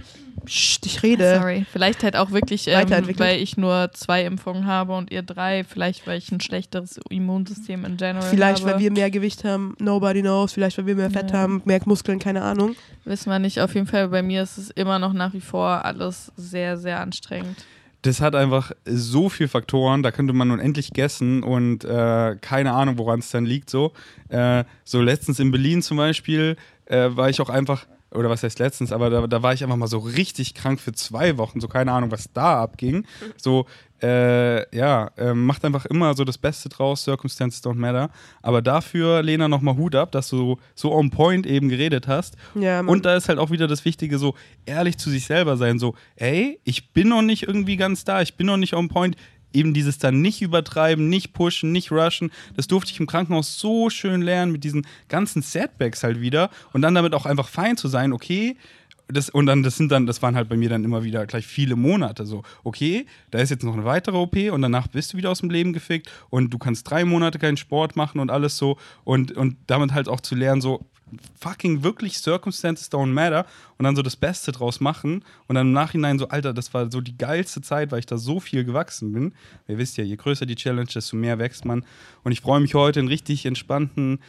[0.46, 1.36] Psst, ich rede.
[1.40, 1.66] Sorry.
[1.74, 6.08] Vielleicht halt auch wirklich, ähm, weil ich nur zwei Impfungen habe und ihr drei, vielleicht
[6.08, 8.74] weil ich ein schlechteres Immunsystem in general Vielleicht, habe.
[8.74, 10.54] weil wir mehr Gewicht haben, nobody knows.
[10.54, 11.40] Vielleicht, weil wir mehr Fett Ja.
[11.40, 12.76] haben, mehr Muskeln, keine Ahnung.
[13.04, 13.60] Wissen wir nicht.
[13.60, 17.02] Auf jeden Fall bei mir ist es immer noch nach wie vor alles sehr, sehr
[17.02, 17.66] anstrengend.
[18.02, 22.98] Das hat einfach so viele Faktoren, da könnte man unendlich gessen und äh, keine Ahnung,
[22.98, 23.70] woran es dann liegt.
[23.70, 23.94] So,
[24.30, 28.60] äh, so letztens in Berlin zum Beispiel äh, war ich auch einfach, oder was heißt
[28.60, 31.68] letztens, aber da, da war ich einfach mal so richtig krank für zwei Wochen, so
[31.68, 33.06] keine Ahnung, was da abging.
[33.36, 33.66] So,
[34.02, 38.10] äh, ja, äh, macht einfach immer so das Beste draus, Circumstances don't matter.
[38.42, 42.36] Aber dafür, Lena, nochmal Hut ab, dass du so on point eben geredet hast.
[42.56, 42.94] Ja, Mann.
[42.94, 44.36] Und da ist halt auch wieder das Wichtige, so
[44.66, 48.36] ehrlich zu sich selber sein, so, ey, ich bin noch nicht irgendwie ganz da, ich
[48.36, 49.16] bin noch nicht on point.
[49.54, 52.32] Eben dieses dann nicht übertreiben, nicht pushen, nicht rushen.
[52.56, 56.82] Das durfte ich im Krankenhaus so schön lernen mit diesen ganzen Setbacks halt wieder und
[56.82, 58.58] dann damit auch einfach fein zu sein, okay.
[59.10, 61.48] Das, und dann, das sind dann, das waren halt bei mir dann immer wieder gleich
[61.48, 62.26] viele Monate.
[62.26, 65.40] So, okay, da ist jetzt noch eine weitere OP und danach bist du wieder aus
[65.40, 68.78] dem Leben gefickt und du kannst drei Monate keinen Sport machen und alles so.
[69.04, 70.86] Und, und damit halt auch zu lernen, so,
[71.40, 73.46] fucking wirklich Circumstances don't matter
[73.78, 76.92] und dann so das Beste draus machen und dann im Nachhinein so, Alter, das war
[76.92, 79.34] so die geilste Zeit, weil ich da so viel gewachsen bin.
[79.68, 81.86] Ihr wisst ja, je größer die Challenge, desto mehr wächst man.
[82.24, 84.20] Und ich freue mich heute, einen richtig entspannten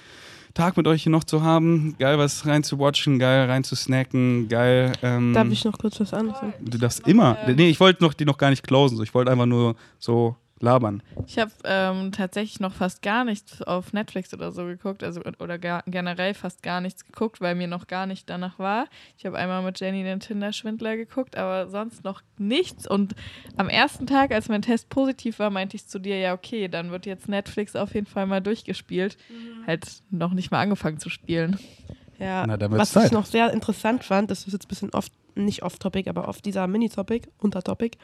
[0.55, 1.95] Tag mit euch hier noch zu haben.
[1.99, 4.93] Geil, was rein zu watchen, geil rein zu snacken, geil.
[5.03, 6.55] Ähm, Darf ich noch kurz was anderes sagen?
[6.61, 7.37] du darfst immer.
[7.47, 8.97] Nee, ich wollte noch, die noch gar nicht closen.
[8.97, 9.03] So.
[9.03, 11.03] Ich wollte einfach nur so labern.
[11.27, 15.59] Ich habe ähm, tatsächlich noch fast gar nichts auf Netflix oder so geguckt, also oder
[15.59, 18.87] gar, generell fast gar nichts geguckt, weil mir noch gar nicht danach war.
[19.17, 22.89] Ich habe einmal mit Jenny den Tinder-Schwindler geguckt, aber sonst noch nichts.
[22.89, 23.15] Und
[23.57, 26.91] am ersten Tag, als mein Test positiv war, meinte ich zu dir, ja okay, dann
[26.91, 29.17] wird jetzt Netflix auf jeden Fall mal durchgespielt.
[29.67, 31.59] Halt noch nicht mal angefangen zu spielen.
[32.19, 33.07] Ja, Na, was Zeit.
[33.07, 36.43] ich noch sehr interessant fand, das ist jetzt ein bisschen oft, nicht off-topic, aber auf
[36.43, 37.97] dieser Mini-Topic, Untertopic,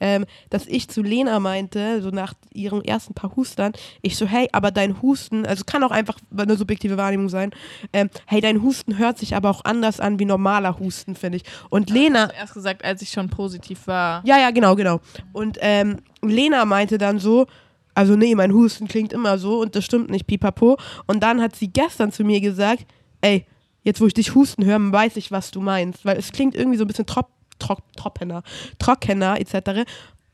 [0.00, 4.48] ähm, dass ich zu Lena meinte, so nach ihren ersten paar Hustern, ich so, hey,
[4.52, 7.50] aber dein Husten, also kann auch einfach eine subjektive Wahrnehmung sein,
[7.92, 11.44] ähm, hey, dein Husten hört sich aber auch anders an wie normaler Husten, finde ich.
[11.68, 14.22] Und Lena, Erst gesagt, als ich schon positiv war.
[14.24, 15.00] ja, ja, genau, genau.
[15.34, 17.46] Und ähm, Lena meinte dann so,
[17.94, 20.78] also nee, mein Husten klingt immer so und das stimmt nicht, pipapo.
[21.06, 22.86] Und dann hat sie gestern zu mir gesagt,
[23.20, 23.44] ey,
[23.82, 26.04] jetzt wo ich dich husten höre, weiß ich, was du meinst.
[26.04, 28.42] Weil es klingt irgendwie so ein bisschen trop, trop, trockener,
[28.78, 29.84] trockener etc.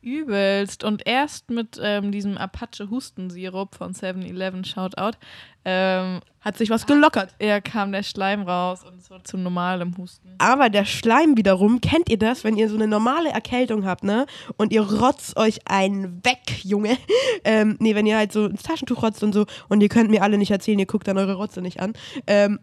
[0.04, 0.84] Übelst.
[0.84, 5.16] Und erst mit ähm, diesem Apache-Hustensirup von 7-Eleven, Shoutout,
[5.64, 7.34] ähm, Hat sich was gelockert.
[7.40, 10.34] ja, kam der Schleim raus und so zum normalen Husten.
[10.36, 14.26] Aber der Schleim wiederum, kennt ihr das, wenn ihr so eine normale Erkältung habt, ne?
[14.58, 16.98] Und ihr rotzt euch einen weg, Junge.
[17.46, 20.22] Ähm, nee, wenn ihr halt so ins Taschentuch rotzt und so und ihr könnt mir
[20.22, 21.92] alle nicht erzählen, ihr guckt dann eure Rotze nicht an.
[22.26, 22.58] Ähm,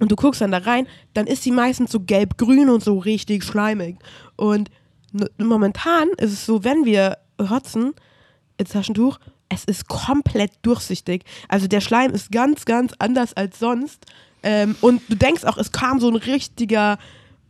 [0.00, 3.44] und du guckst dann da rein, dann ist sie meistens so gelb-grün und so richtig
[3.44, 3.98] schleimig.
[4.36, 4.70] Und
[5.38, 7.94] momentan ist es so, wenn wir rotzen
[8.56, 11.24] ins Taschentuch, es ist komplett durchsichtig.
[11.48, 14.06] Also der Schleim ist ganz, ganz anders als sonst.
[14.42, 16.98] Ähm, und du denkst auch, es kam so ein richtiger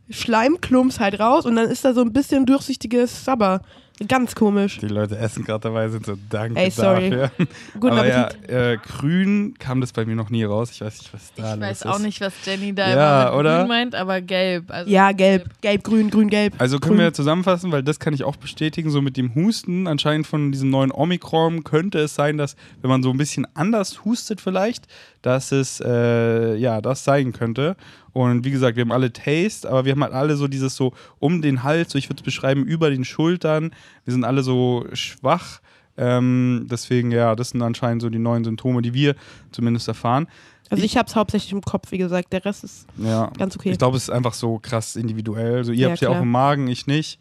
[0.09, 3.61] Schleimklumps halt raus und dann ist da so ein bisschen durchsichtiges Sabber.
[4.07, 4.77] Ganz komisch.
[4.79, 7.09] Die Leute essen gerade dabei, sind so danke Ey, sorry.
[7.09, 7.31] dafür.
[7.79, 8.49] Guten Aber ja, Appetit.
[8.49, 10.71] äh, grün kam das bei mir noch nie raus.
[10.71, 11.85] Ich weiß nicht, was da Ich los weiß ist.
[11.87, 13.57] auch nicht, was Jenny da Ja, immer mit oder?
[13.59, 14.71] grün meint, aber gelb.
[14.71, 16.53] Also Ja, gelb, gelb, grün, grün, gelb.
[16.57, 17.05] Also können grün.
[17.05, 20.69] wir zusammenfassen, weil das kann ich auch bestätigen, so mit dem Husten, anscheinend von diesem
[20.69, 24.87] neuen Omikron könnte es sein, dass wenn man so ein bisschen anders hustet vielleicht,
[25.21, 27.75] dass es äh, ja das sein könnte.
[28.13, 30.93] Und wie gesagt, wir haben alle Taste, aber wir haben halt alle so dieses so
[31.19, 33.71] um den Hals, so ich würde es beschreiben, über den Schultern.
[34.05, 35.61] Wir sind alle so schwach.
[35.97, 39.15] Ähm, deswegen, ja, das sind anscheinend so die neuen Symptome, die wir
[39.51, 40.27] zumindest erfahren.
[40.69, 42.31] Also ich hab's hauptsächlich im Kopf, wie gesagt.
[42.31, 43.29] Der Rest ist Ja.
[43.37, 43.71] ganz okay.
[43.71, 45.55] Ich glaube, es ist einfach so krass individuell.
[45.57, 47.19] Also ihr Ja, habt ja auch im Magen, ich nicht.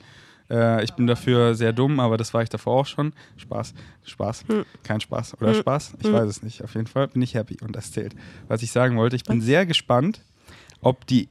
[0.49, 3.13] Äh, ich bin dafür sehr dumm, aber das war ich davor auch schon.
[3.37, 3.75] Spaß.
[4.05, 4.45] Spaß.
[4.49, 4.65] Hm.
[4.85, 5.41] Kein Spaß.
[5.41, 5.61] Oder Hm.
[5.61, 5.95] Spaß?
[6.01, 6.13] Ich Hm.
[6.13, 6.63] weiß es nicht.
[6.63, 8.15] Auf jeden Fall bin ich happy und das zählt.
[8.49, 9.45] Was ich sagen wollte, ich bin Was?
[9.47, 10.23] sehr gespannt,
[10.83, 11.29] ob die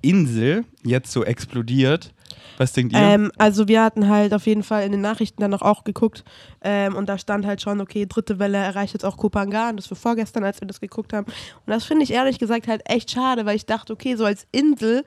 [0.00, 2.12] Insel jetzt so explodiert
[2.56, 3.00] Was denkt ihr?
[3.00, 6.24] Ähm, also wir hatten halt auf jeden Fall in den Nachrichten dann noch auch geguckt
[6.62, 9.96] ähm, und da stand halt schon, okay, dritte Welle erreicht jetzt auch Kopangan, das war
[9.96, 11.26] vorgestern, als wir das geguckt haben.
[11.26, 14.46] Und das finde ich ehrlich gesagt halt echt schade, weil ich dachte, okay, so als
[14.52, 15.04] Insel,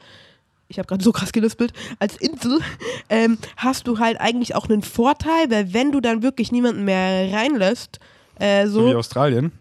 [0.67, 2.59] ich habe gerade so krass gelispelt, als Insel
[3.09, 7.31] ähm, hast du halt eigentlich auch einen Vorteil, weil wenn du dann wirklich niemanden mehr
[7.31, 7.99] reinlässt,
[8.39, 9.51] äh, so wie so, Australien.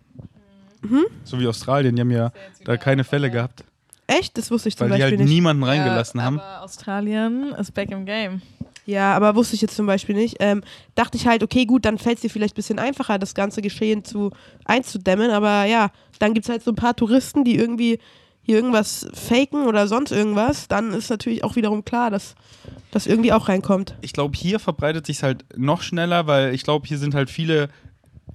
[0.82, 1.06] Mhm.
[1.24, 2.32] So wie Australien, die haben ja
[2.64, 3.64] da keine Fälle gehabt,
[4.10, 5.34] echt, das wusste ich zum weil die Beispiel halt nicht.
[5.34, 6.40] niemanden reingelassen ja, haben.
[6.40, 8.42] Aber Australien ist back im Game.
[8.86, 10.36] Ja, aber wusste ich jetzt zum Beispiel nicht.
[10.40, 10.62] Ähm,
[10.94, 13.62] dachte ich halt, okay, gut, dann fällt es dir vielleicht ein bisschen einfacher, das ganze
[13.62, 14.30] Geschehen zu
[14.64, 15.30] einzudämmen.
[15.30, 17.98] Aber ja, dann gibt es halt so ein paar Touristen, die irgendwie
[18.42, 20.66] hier irgendwas faken oder sonst irgendwas.
[20.66, 22.34] Dann ist natürlich auch wiederum klar, dass
[22.90, 23.94] das irgendwie auch reinkommt.
[24.00, 27.68] Ich glaube, hier verbreitet sich halt noch schneller, weil ich glaube, hier sind halt viele,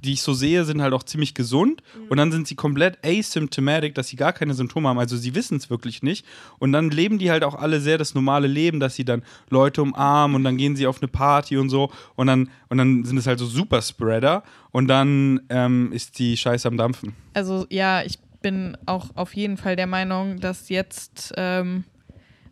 [0.05, 3.95] die ich so sehe, sind halt auch ziemlich gesund und dann sind sie komplett asymptomatic,
[3.95, 4.99] dass sie gar keine Symptome haben.
[4.99, 6.25] Also sie wissen es wirklich nicht.
[6.59, 9.81] Und dann leben die halt auch alle sehr das normale Leben, dass sie dann Leute
[9.81, 13.17] umarmen und dann gehen sie auf eine Party und so und dann, und dann sind
[13.17, 17.15] es halt so Superspreader und dann ähm, ist die Scheiße am Dampfen.
[17.33, 21.83] Also ja, ich bin auch auf jeden Fall der Meinung, dass jetzt, ähm,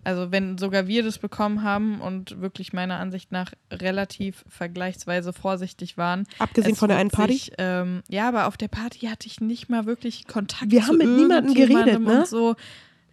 [0.04, 5.98] also wenn sogar wir das bekommen haben und wirklich meiner Ansicht nach relativ vergleichsweise vorsichtig
[5.98, 6.28] waren.
[6.40, 7.34] Abgesehen es von der einen Party.
[7.34, 10.88] Sich, ähm, ja, aber auf der Party hatte ich nicht mal wirklich Kontakt Wir zu
[10.88, 12.20] haben mit niemandem geredet, ne?
[12.20, 12.56] Und so.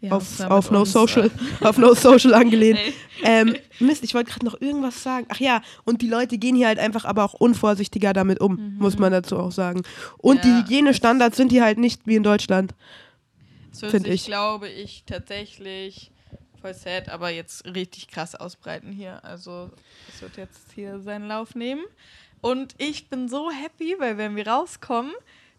[0.03, 0.93] Ja, auf, auf No uns.
[0.93, 1.30] Social,
[1.61, 2.78] auf No Social angelehnt.
[3.22, 5.26] Ähm, Mist, ich wollte gerade noch irgendwas sagen.
[5.28, 8.99] Ach ja, und die Leute gehen hier halt einfach aber auch unvorsichtiger damit um, muss
[8.99, 9.82] man dazu auch sagen.
[10.16, 12.74] Und die Ja, Hygienestandards sind hier halt nicht wie in Deutschland.
[13.72, 14.24] Das wird Find sich, ich.
[14.24, 16.11] glaube ich, tatsächlich
[16.61, 19.24] voll sad, aber jetzt richtig krass ausbreiten hier.
[19.24, 19.70] Also
[20.08, 21.84] es wird jetzt hier seinen Lauf nehmen.
[22.40, 25.12] Und ich bin so happy, weil wenn wir rauskommen,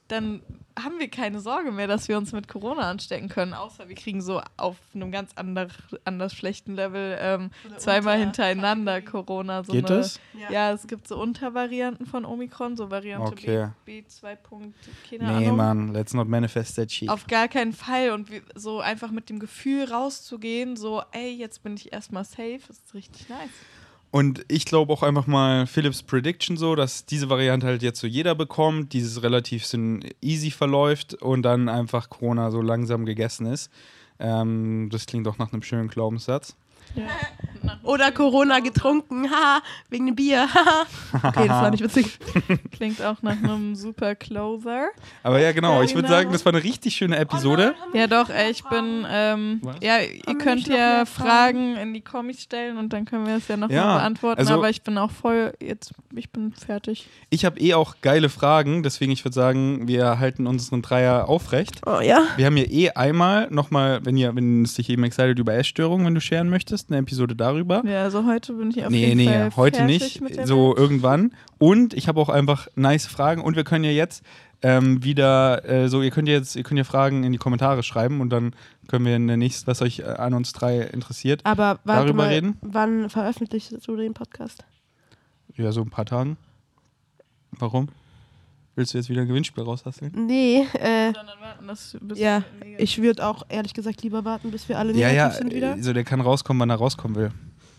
[0.08, 0.42] dann
[0.80, 3.54] haben wir keine Sorge mehr, dass wir uns mit Corona anstecken können.
[3.54, 5.68] Außer wir kriegen so auf einem ganz ander,
[6.06, 9.64] anders schlechten Level ähm, zweimal hintereinander Corona.
[9.64, 10.20] So Geht eine, das?
[10.50, 10.72] Ja.
[10.72, 13.70] es gibt so Untervarianten von Omikron, so Variante Okay.
[13.86, 14.36] B, B2.
[14.36, 14.78] Punkt,
[15.10, 15.58] keine Nee, Ahnung.
[15.58, 17.10] Mann, let's not manifest that shit.
[17.10, 18.12] Auf gar keinen Fall.
[18.12, 22.62] Und wie, so einfach mit dem Gefühl rauszugehen, so, ey, jetzt bin ich erstmal safe,
[22.70, 23.50] ist richtig nice.
[24.12, 28.08] Und ich glaube auch einfach mal Philips Prediction so, dass diese Variante halt jetzt so
[28.08, 29.66] jeder bekommt, dieses relativ
[30.22, 33.72] easy verläuft und dann einfach Corona so langsam gegessen ist.
[34.20, 36.56] Ähm, das klingt doch nach einem schönen Glaubenssatz.
[36.94, 37.08] Ja.
[37.84, 40.86] Oder Corona getrunken, haha, wegen dem Bier, haha.
[41.14, 42.18] Okay, das war nicht witzig.
[42.72, 44.90] Klingt auch nach einem super Closer.
[45.24, 46.20] Aber ja, genau, ich würde genau.
[46.20, 47.76] sagen, das war eine richtig schöne Episode.
[47.94, 52.42] Ja, doch, ey, ich bin, ähm, ja, ihr könnt noch ja Fragen in die Kommis
[52.42, 54.40] stellen und dann können wir es ja nochmal Ja, beantworten.
[54.40, 57.08] also- aber ich bin auch voll, jetzt, ich bin fertig.
[57.30, 61.82] Ich habe eh auch geile Fragen, deswegen ich würde sagen, wir halten unseren Dreier aufrecht.
[61.86, 62.24] Oh ja.
[62.38, 66.06] Wir haben ja eh einmal nochmal, wenn ihr, wenn es dich eben excited über Essstörungen,
[66.08, 67.51] wenn du scheren möchtest, eine Episode darüber.
[67.86, 70.48] Ja, also heute bin ich auf nee, jeden nee, Fall heute fertig nicht.
[70.48, 70.78] So Welt.
[70.78, 71.34] irgendwann.
[71.58, 73.42] Und ich habe auch einfach nice Fragen.
[73.42, 74.24] Und wir können ja jetzt
[74.62, 77.84] ähm, wieder, äh, so, ihr könnt ja jetzt, ihr könnt ja Fragen in die Kommentare
[77.84, 78.54] schreiben und dann
[78.88, 82.28] können wir in der nächsten, was euch äh, an uns drei interessiert, Aber Darüber mal,
[82.30, 82.58] reden?
[82.62, 84.64] wann veröffentlichst du den Podcast?
[85.56, 86.38] ja, so ein paar Tagen.
[87.52, 87.90] Warum?
[88.76, 90.12] Willst du jetzt wieder ein Gewinnspiel raushasseln?
[90.28, 92.44] Nee, äh, warten, dass bis ja,
[92.78, 95.76] ich würde auch ehrlich gesagt lieber warten, bis wir alle Ja, negativ ja, sind wieder.
[95.78, 97.32] äh, so der kann rauskommen, wann er rauskommen will.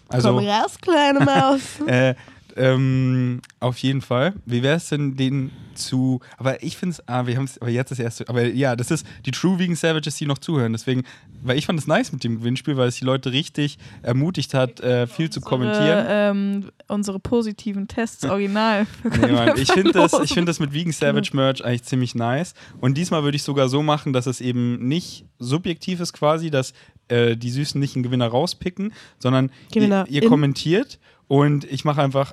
[0.09, 1.81] Also, Komm raus, kleine Maus.
[1.87, 2.15] äh,
[2.57, 4.35] ähm, auf jeden Fall.
[4.45, 6.21] Wie wäre es denn, den zu.
[6.37, 7.09] Aber ich finde es.
[7.09, 7.61] Ah, wir haben es.
[7.61, 8.29] Aber jetzt das erste.
[8.29, 10.73] Aber ja, das ist die True Vegan Savages, die noch zuhören.
[10.73, 11.05] Deswegen,
[11.43, 14.81] weil ich fand es nice mit dem Gewinnspiel, weil es die Leute richtig ermutigt hat,
[14.81, 15.99] äh, viel zu kommentieren.
[15.99, 18.87] Unsere, ähm, unsere positiven Tests original.
[19.23, 22.55] Nee, Mann, ich finde das, ich find das mit Vegan Savage Merch eigentlich ziemlich nice.
[22.81, 26.73] Und diesmal würde ich sogar so machen, dass es eben nicht subjektiv ist quasi, dass
[27.09, 30.99] äh, die Süßen nicht einen Gewinner rauspicken, sondern Gewinner ihr, ihr kommentiert
[31.29, 32.33] und ich mache einfach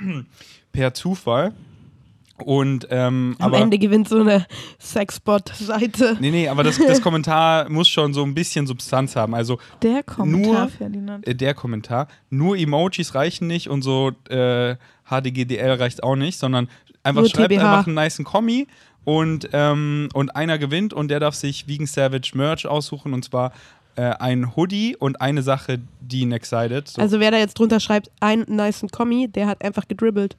[0.72, 1.52] per Zufall.
[2.44, 3.58] Und ähm, Am aber.
[3.62, 4.46] Ende gewinnt so eine
[4.78, 6.18] Sexbot-Seite.
[6.20, 9.34] Nee, nee, aber das, das Kommentar muss schon so ein bisschen Substanz haben.
[9.34, 11.26] Also Der Kommentar, Nur- Ferdinand.
[11.26, 12.08] äh, der Kommentar.
[12.28, 14.76] Nur Emojis reichen nicht und so äh,
[15.08, 16.68] HDGDL reicht auch nicht, sondern
[17.02, 17.58] einfach Nur schreibt TBH.
[17.62, 18.66] einfach einen niceen Kommi
[19.04, 23.52] und, ähm, und einer gewinnt und der darf sich Vegan Savage Merch aussuchen und zwar
[23.96, 26.88] äh, ein Hoodie und eine Sache, die ihn excited.
[26.88, 30.36] So, Also wer da jetzt drunter schreibt, einen nicen Kommi, der hat einfach gedribbelt.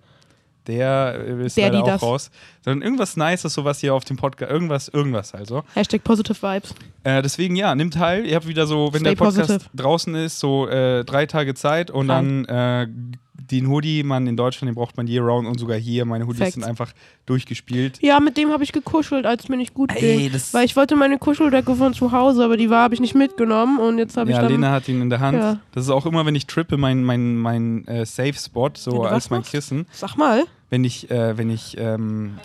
[0.68, 2.02] der ist der, leider auch das.
[2.04, 2.32] raus.
[2.64, 5.64] Sondern irgendwas Nices, so was hier auf dem Podcast, irgendwas, irgendwas also.
[5.76, 6.76] Hashtag Positive Vibes.
[7.04, 8.26] Äh, deswegen ja, nimmt teil.
[8.26, 9.70] Ihr habt wieder so, wenn Stay der Podcast positive.
[9.76, 12.48] draußen ist, so äh, drei Tage Zeit und Krank.
[12.48, 12.88] dann äh,
[13.40, 16.06] den Hoodie, man in Deutschland, den braucht man year round und sogar hier.
[16.06, 16.54] Meine Hoodies Facts.
[16.56, 16.92] sind einfach
[17.26, 18.00] durchgespielt.
[18.02, 20.42] Ja, mit dem habe ich gekuschelt, als es mir nicht gut Ey, ging.
[20.52, 23.80] Weil ich wollte meine Kuscheldecke von zu Hause, aber die war habe ich nicht mitgenommen
[23.80, 24.52] und jetzt habe ich Ja, dann.
[24.52, 25.38] Lena hat ihn in der Hand.
[25.38, 25.60] Ja.
[25.72, 29.04] Das ist auch immer, wenn ich trippe, mein, mein, mein äh, Safe-Spot, so Wenn du
[29.04, 29.52] was als mein machst?
[29.52, 29.86] Kissen.
[29.92, 30.44] Sag mal.
[30.70, 32.38] Wenn ich, äh, wenn ich, ähm,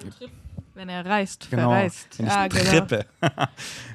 [0.82, 2.18] Wenn er reist, genau, verreist.
[2.18, 2.70] wenn ich Ah, genau.
[2.70, 3.06] trippe.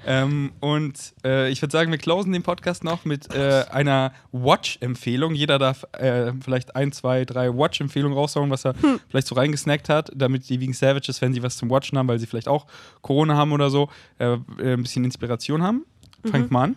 [0.07, 5.35] ähm, und äh, ich würde sagen, wir closen den Podcast noch mit äh, einer Watch-Empfehlung.
[5.35, 9.01] Jeder darf äh, vielleicht ein, zwei, drei Watch-Empfehlungen raushauen, was er Hm.
[9.09, 12.19] vielleicht so reingesnackt hat, damit die Vegan Savages, wenn sie was zum Watchen haben, weil
[12.19, 12.67] sie vielleicht auch
[13.01, 15.85] Corona haben oder so, äh, ein bisschen Inspiration haben.
[16.23, 16.29] Mhm.
[16.29, 16.75] Fangt mal an.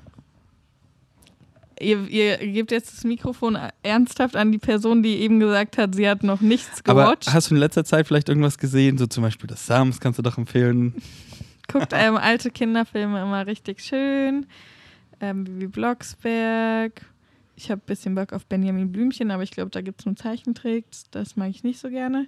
[1.81, 6.09] Ihr, ihr gebt jetzt das Mikrofon ernsthaft an die Person, die eben gesagt hat, sie
[6.09, 7.33] hat noch nichts Aber gewatcht.
[7.33, 8.99] hast du in letzter Zeit vielleicht irgendwas gesehen?
[8.99, 10.95] So zum Beispiel das Sams kannst du doch empfehlen.
[11.73, 14.47] Guckt ähm, alte Kinderfilme immer richtig schön.
[15.21, 17.03] Ähm, wie Blocksberg.
[17.57, 20.17] Ich habe ein bisschen Bock auf Benjamin Blümchen, aber ich glaube, da gibt es nur
[20.17, 20.87] Zeichentrick.
[21.11, 22.27] Das mag ich nicht so gerne.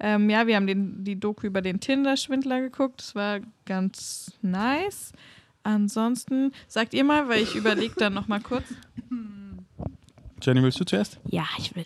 [0.00, 3.00] Ähm, ja, wir haben den, die Doku über den Tinder-Schwindler geguckt.
[3.00, 5.12] Das war ganz nice.
[5.68, 8.64] Ansonsten, sagt ihr mal, weil ich überlege dann nochmal kurz.
[10.40, 11.20] Jenny, willst du zuerst?
[11.26, 11.84] Ja, ich will.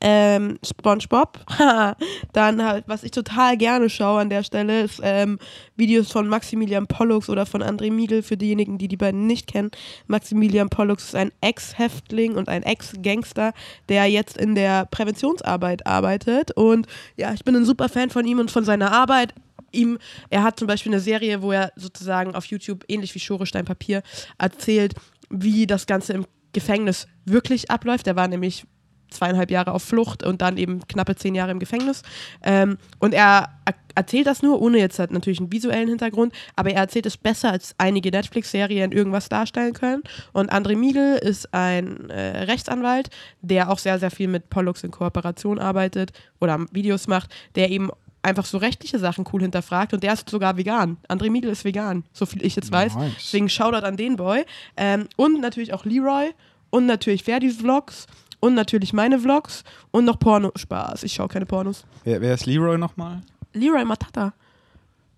[0.00, 1.38] Ähm, SpongeBob.
[2.32, 5.38] Dann halt, was ich total gerne schaue an der Stelle, ist ähm,
[5.76, 9.70] Videos von Maximilian Pollux oder von André Miegel, für diejenigen, die die beiden nicht kennen.
[10.06, 13.52] Maximilian Pollux ist ein Ex-Häftling und ein Ex-Gangster,
[13.90, 16.52] der jetzt in der Präventionsarbeit arbeitet.
[16.52, 16.86] Und
[17.16, 19.34] ja, ich bin ein super Fan von ihm und von seiner Arbeit.
[19.72, 19.98] Ihm,
[20.30, 24.02] er hat zum Beispiel eine Serie, wo er sozusagen auf YouTube, ähnlich wie Schorestein Papier,
[24.38, 24.94] erzählt,
[25.30, 28.06] wie das Ganze im Gefängnis wirklich abläuft.
[28.06, 28.64] Er war nämlich
[29.12, 32.02] zweieinhalb Jahre auf Flucht und dann eben knappe zehn Jahre im Gefängnis.
[32.42, 36.70] Ähm, und er er- erzählt das nur, ohne jetzt halt natürlich einen visuellen Hintergrund, aber
[36.70, 40.02] er erzählt es besser, als einige Netflix-Serien irgendwas darstellen können.
[40.32, 43.10] Und André Miegel ist ein äh, Rechtsanwalt,
[43.42, 47.90] der auch sehr, sehr viel mit Pollux in Kooperation arbeitet oder Videos macht, der eben
[48.22, 50.96] einfach so rechtliche Sachen cool hinterfragt und der ist sogar vegan.
[51.08, 52.94] André Miegel ist vegan, so viel ich jetzt weiß.
[52.94, 53.12] Nice.
[53.16, 54.44] Deswegen Shoutout an den Boy.
[54.76, 56.30] Ähm, und natürlich auch Leroy
[56.70, 58.06] und natürlich Ferdis Vlogs
[58.40, 61.02] und natürlich meine Vlogs und noch Pornospaß.
[61.02, 61.84] Ich schaue keine Pornos.
[62.04, 63.20] Wer, wer ist Leroy nochmal?
[63.52, 64.32] Leroy Matata,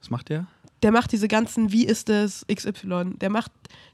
[0.00, 0.46] Was macht der?
[0.82, 3.14] der macht diese ganzen Wie ist es XY.
[3.18, 3.50] Der macht,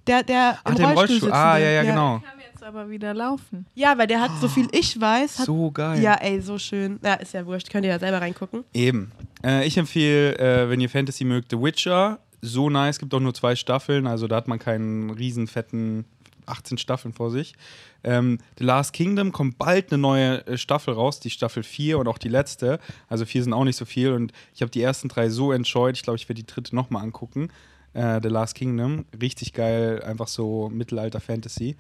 [0.09, 1.33] der, der Ach, im Rollstuhl.
[1.33, 2.17] Ah, ja, ja, genau.
[2.17, 2.40] Jetzt
[2.71, 3.67] aber wieder laufen.
[3.75, 6.01] Ja, weil der hat, so viel ich weiß, hat, So geil.
[6.01, 7.01] ja, ey, so schön.
[7.03, 8.65] Ja, ist ja wurscht, könnt ihr ja selber reingucken.
[8.73, 9.11] Eben.
[9.45, 12.21] Äh, ich empfehle, äh, wenn ihr Fantasy mögt, The Witcher.
[12.43, 16.05] So nice, gibt auch nur zwei Staffeln, also da hat man keinen riesen fetten
[16.47, 17.55] 18 Staffeln vor sich.
[18.03, 22.07] Ähm, The Last Kingdom kommt bald eine neue äh, Staffel raus, die Staffel 4 und
[22.09, 22.79] auch die letzte.
[23.09, 25.97] Also vier sind auch nicht so viel und ich habe die ersten drei so enjoyed.
[25.97, 27.51] Ich glaube, ich werde die dritte nochmal angucken.
[27.93, 29.05] Äh, The Last Kingdom.
[29.21, 31.77] Richtig geil, einfach so Mittelalter-Fantasy.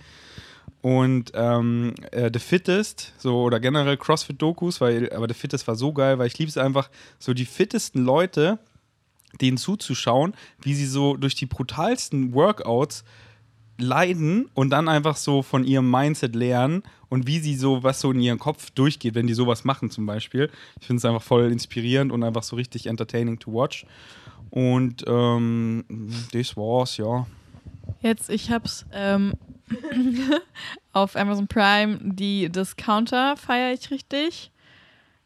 [0.83, 5.93] Und ähm, äh, The Fittest, so oder generell CrossFit-Dokus, weil, aber The Fittest war so
[5.93, 6.89] geil, weil ich liebe es einfach,
[7.19, 8.59] so die fittesten Leute,
[9.41, 13.05] denen zuzuschauen, wie sie so durch die brutalsten Workouts
[13.81, 18.13] leiden und dann einfach so von ihrem Mindset lernen und wie sie so, was so
[18.13, 20.51] in ihrem Kopf durchgeht, wenn die sowas machen zum Beispiel.
[20.81, 23.85] Ich finde es einfach voll inspirierend und einfach so richtig entertaining to watch.
[24.51, 25.85] Und ähm,
[26.33, 27.27] das war's, ja.
[28.01, 29.35] Jetzt, ich hab's ähm,
[30.93, 34.51] auf Amazon Prime, die Discounter feiere ich richtig.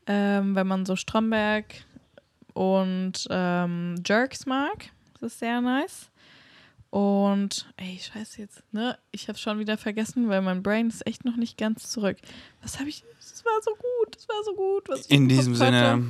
[0.07, 1.67] Ähm, wenn man so Stromberg
[2.53, 4.91] und ähm, Jerks mag.
[5.15, 6.11] Das ist sehr nice.
[6.91, 8.97] Und, ey, scheiße jetzt, ne?
[9.11, 12.19] Ich hab's schon wieder vergessen, weil mein Brain ist echt noch nicht ganz zurück.
[12.63, 13.03] Was habe ich.
[13.19, 14.89] Das war so gut, das war so gut.
[14.89, 16.05] Was In diesem hatte.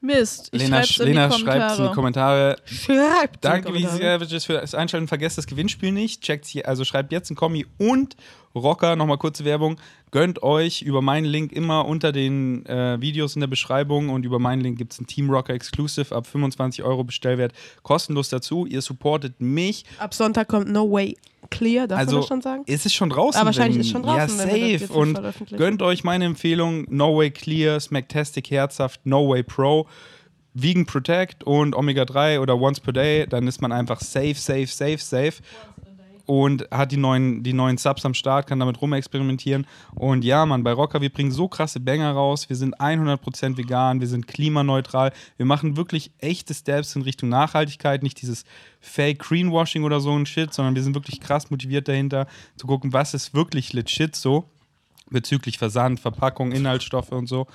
[0.00, 2.56] Mist, ich Lena, schreib's in Lena die schreibt in die Kommentare.
[2.64, 5.08] Schreibt Danke, wie Savages, für das Einschalten.
[5.08, 6.22] Vergesst das Gewinnspiel nicht.
[6.22, 8.16] Checkt hier, also schreibt jetzt ein Kommi und
[8.54, 9.76] Rocker, nochmal kurze Werbung.
[10.10, 14.38] Gönnt euch über meinen Link immer unter den äh, Videos in der Beschreibung und über
[14.38, 18.66] meinen Link gibt es ein Team Rocker Exclusive ab 25 Euro Bestellwert kostenlos dazu.
[18.66, 19.84] Ihr supportet mich.
[19.98, 21.16] Ab Sonntag kommt No Way
[21.50, 22.62] Clear, darf man Also, das schon sagen?
[22.66, 23.40] es ist schon draußen.
[23.40, 24.92] Ah, wahrscheinlich ist schon draußen, Ja, safe.
[24.92, 25.18] Und
[25.56, 29.86] gönnt euch meine Empfehlung: No Way Clear, Smacktastic Herzhaft, No Way Pro.
[30.54, 34.66] Vegan Protect und Omega 3 oder Once per Day, dann ist man einfach safe, safe,
[34.66, 35.34] safe, safe.
[36.28, 39.66] Und hat die neuen, die neuen Subs am Start, kann damit rumexperimentieren.
[39.94, 42.50] Und ja, Mann, bei Rocker, wir bringen so krasse Banger raus.
[42.50, 45.12] Wir sind 100% vegan, wir sind klimaneutral.
[45.38, 48.44] Wir machen wirklich echte Steps in Richtung Nachhaltigkeit, nicht dieses
[48.78, 52.26] Fake Greenwashing oder so ein Shit, sondern wir sind wirklich krass motiviert dahinter,
[52.56, 54.44] zu gucken, was ist wirklich legit so.
[55.10, 57.46] bezüglich Versand, Verpackung, Inhaltsstoffe und so.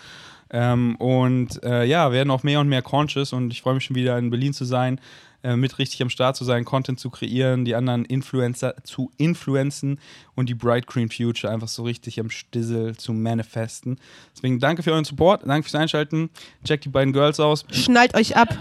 [0.50, 3.96] Ähm, und äh, ja, werden auch mehr und mehr conscious und ich freue mich schon
[3.96, 5.00] wieder in Berlin zu sein,
[5.44, 10.00] äh, mit richtig am Start zu sein, Content zu kreieren, die anderen Influencer zu influenzen
[10.36, 14.00] und die Bright Green Future einfach so richtig am Stissel zu manifesten.
[14.36, 16.30] Deswegen danke für euren Support, danke fürs Einschalten.
[16.64, 17.66] Checkt die beiden Girls aus.
[17.72, 18.58] Schnallt euch ab.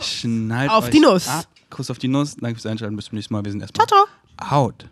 [0.00, 1.28] Schnallt Auf euch die Nuss.
[1.28, 1.46] Ab.
[1.68, 2.36] Kuss auf die Nuss.
[2.36, 2.96] Danke fürs Einschalten.
[2.96, 3.44] Bis zum nächsten Mal.
[3.44, 4.06] Wir sind erstmal Ciao,
[4.38, 4.64] ciao.
[4.64, 4.88] out.